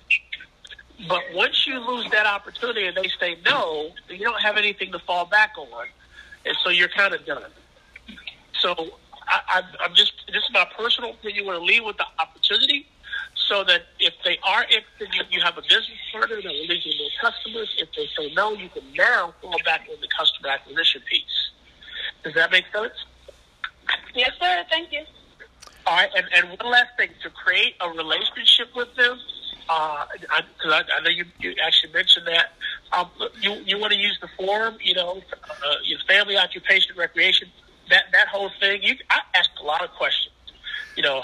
But 1.08 1.22
once 1.34 1.68
you 1.68 1.80
lose 1.80 2.10
that 2.12 2.26
opportunity 2.26 2.88
and 2.88 2.96
they 2.96 3.10
say 3.20 3.38
no, 3.46 3.92
you 4.10 4.20
don't 4.20 4.42
have 4.42 4.58
anything 4.58 4.92
to 4.94 5.00
fall 5.00 5.26
back 5.26 5.52
on, 5.58 5.88
and 6.46 6.56
so 6.64 6.70
you're 6.70 6.90
kind 6.90 7.14
of 7.14 7.26
done. 7.26 7.52
So 8.62 8.76
I, 9.28 9.62
I'm 9.82 9.94
just 9.94 10.14
this 10.28 10.44
is 10.44 10.50
my 10.54 10.66
personal 10.78 11.12
opinion. 11.12 11.44
You 11.44 11.46
want 11.46 11.60
to 11.60 11.66
lead 11.66 11.82
with 11.82 11.98
the 11.98 12.06
opportunity, 12.18 12.88
so 13.36 13.64
that 13.66 13.82
if 14.00 14.14
they 14.24 14.38
are 14.44 14.64
interested, 14.64 15.10
you, 15.14 15.22
you 15.30 15.42
have 15.42 15.58
a 15.58 15.62
business 15.62 16.00
partner 16.12 16.38
that 16.38 16.46
will 16.46 16.68
lead 16.68 16.86
you 16.86 16.94
more 16.98 17.10
customers. 17.32 17.70
If 17.78 17.90
they 17.96 18.08
say 18.18 18.34
no, 18.34 18.54
you 18.54 18.70
can 18.70 18.84
now 18.94 19.34
fall 19.42 19.58
back 19.66 19.82
on 19.92 20.00
the 20.00 20.08
customer 20.18 20.50
acquisition 20.50 21.02
piece. 21.10 21.52
Does 22.24 22.34
that 22.36 22.52
make 22.52 22.66
sense? 22.74 22.94
Yes, 24.16 24.32
sir. 24.40 24.64
Thank 24.70 24.92
you. 24.92 25.04
All 25.88 25.96
right, 25.96 26.10
and, 26.16 26.26
and 26.34 26.60
one 26.60 26.72
last 26.72 26.90
thing 26.98 27.10
to 27.22 27.30
create 27.30 27.76
a 27.80 27.90
relationship 27.90 28.70
with 28.76 28.96
them, 28.96 29.20
because 29.68 30.08
I, 30.72 30.82
I, 30.82 30.84
I 30.98 31.02
know 31.04 31.10
you, 31.10 31.26
you 31.40 31.54
actually 31.64 31.94
mentioned 31.94 32.26
that. 32.28 32.54
Um, 32.92 33.10
you 33.40 33.54
you 33.66 33.78
want 33.78 33.94
to 33.94 34.00
use 34.00 34.18
the 34.20 34.30
forum, 34.38 34.78
you 34.82 34.96
know, 34.96 35.22
uh, 35.44 35.76
your 35.84 36.00
family, 36.08 36.38
occupation, 36.38 36.96
recreation, 36.98 37.50
that 37.90 38.06
that 38.14 38.28
whole 38.30 38.50
thing. 38.60 38.82
You, 38.82 38.96
I 39.12 39.20
ask 39.36 39.50
a 39.62 39.64
lot 39.64 39.84
of 39.84 39.92
questions. 39.92 40.34
You 40.96 41.04
know, 41.04 41.24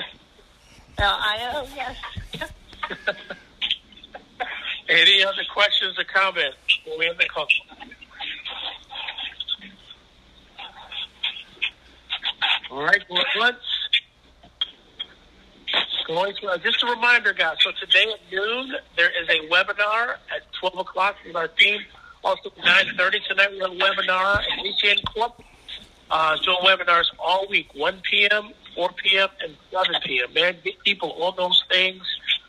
I 0.96 1.52
oh, 1.54 1.66
yes. 1.76 1.98
Any 4.88 5.22
other 5.22 5.44
questions 5.52 5.98
or 5.98 6.04
comments 6.04 6.56
before 6.82 6.98
we 6.98 7.08
end 7.08 7.18
the 7.18 7.26
call? 7.26 7.46
All 12.70 12.84
right, 12.84 13.02
well, 13.08 13.24
let's 13.40 13.56
going 16.08 16.34
to, 16.36 16.46
uh, 16.48 16.58
just 16.58 16.82
a 16.82 16.86
reminder, 16.86 17.32
guys. 17.32 17.56
So 17.60 17.70
today 17.78 18.06
at 18.12 18.32
noon 18.32 18.74
there 18.96 19.10
is 19.10 19.28
a 19.28 19.46
webinar 19.48 20.16
at 20.34 20.50
twelve 20.58 20.78
o'clock 20.78 21.16
with 21.24 21.36
our 21.36 21.48
team. 21.48 21.80
Also 22.24 22.50
nine 22.64 22.86
thirty 22.96 23.20
tonight 23.28 23.50
we 23.52 23.58
have 23.58 23.70
a 23.70 23.74
webinar 23.74 24.36
at 24.36 24.64
ACN 24.64 25.04
Corp. 25.14 25.40
Uh, 26.10 26.36
doing 26.42 26.56
webinars 26.64 27.04
all 27.18 27.46
week, 27.50 27.68
one 27.74 28.00
p.m., 28.10 28.50
four 28.74 28.90
p.m., 29.04 29.28
and 29.42 29.54
seven 29.70 30.00
p.m. 30.04 30.32
Man, 30.32 30.56
get 30.64 30.82
people 30.82 31.12
on 31.22 31.34
those 31.36 31.62
things. 31.70 32.02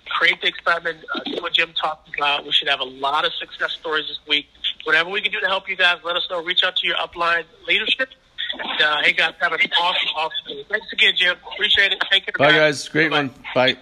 Create 0.07 0.41
the 0.41 0.47
excitement. 0.47 0.97
Uh, 1.13 1.19
do 1.25 1.41
what 1.41 1.53
Jim 1.53 1.73
talked 1.73 2.15
about. 2.15 2.45
We 2.45 2.53
should 2.53 2.69
have 2.69 2.79
a 2.79 2.85
lot 2.85 3.25
of 3.25 3.33
success 3.33 3.73
stories 3.73 4.07
this 4.07 4.19
week. 4.27 4.47
Whatever 4.85 5.09
we 5.09 5.21
can 5.21 5.31
do 5.33 5.41
to 5.41 5.47
help 5.47 5.69
you 5.69 5.75
guys, 5.75 5.97
let 6.05 6.15
us 6.15 6.25
know. 6.29 6.41
Reach 6.41 6.63
out 6.63 6.77
to 6.77 6.87
your 6.87 6.95
upline 6.95 7.43
leadership. 7.67 8.09
And, 8.53 8.81
uh, 8.81 9.01
hey 9.03 9.13
guys, 9.13 9.33
have 9.39 9.53
an 9.53 9.59
awesome, 9.79 10.09
awesome 10.15 10.31
day. 10.47 10.65
Thanks 10.69 10.87
again, 10.91 11.13
Jim. 11.15 11.37
Appreciate 11.53 11.91
it. 11.91 12.03
Take 12.11 12.25
care. 12.25 12.33
Bye, 12.37 12.51
guys. 12.51 12.87
Great 12.87 13.11
Bye-bye. 13.11 13.27
one. 13.27 13.43
Bye. 13.53 13.77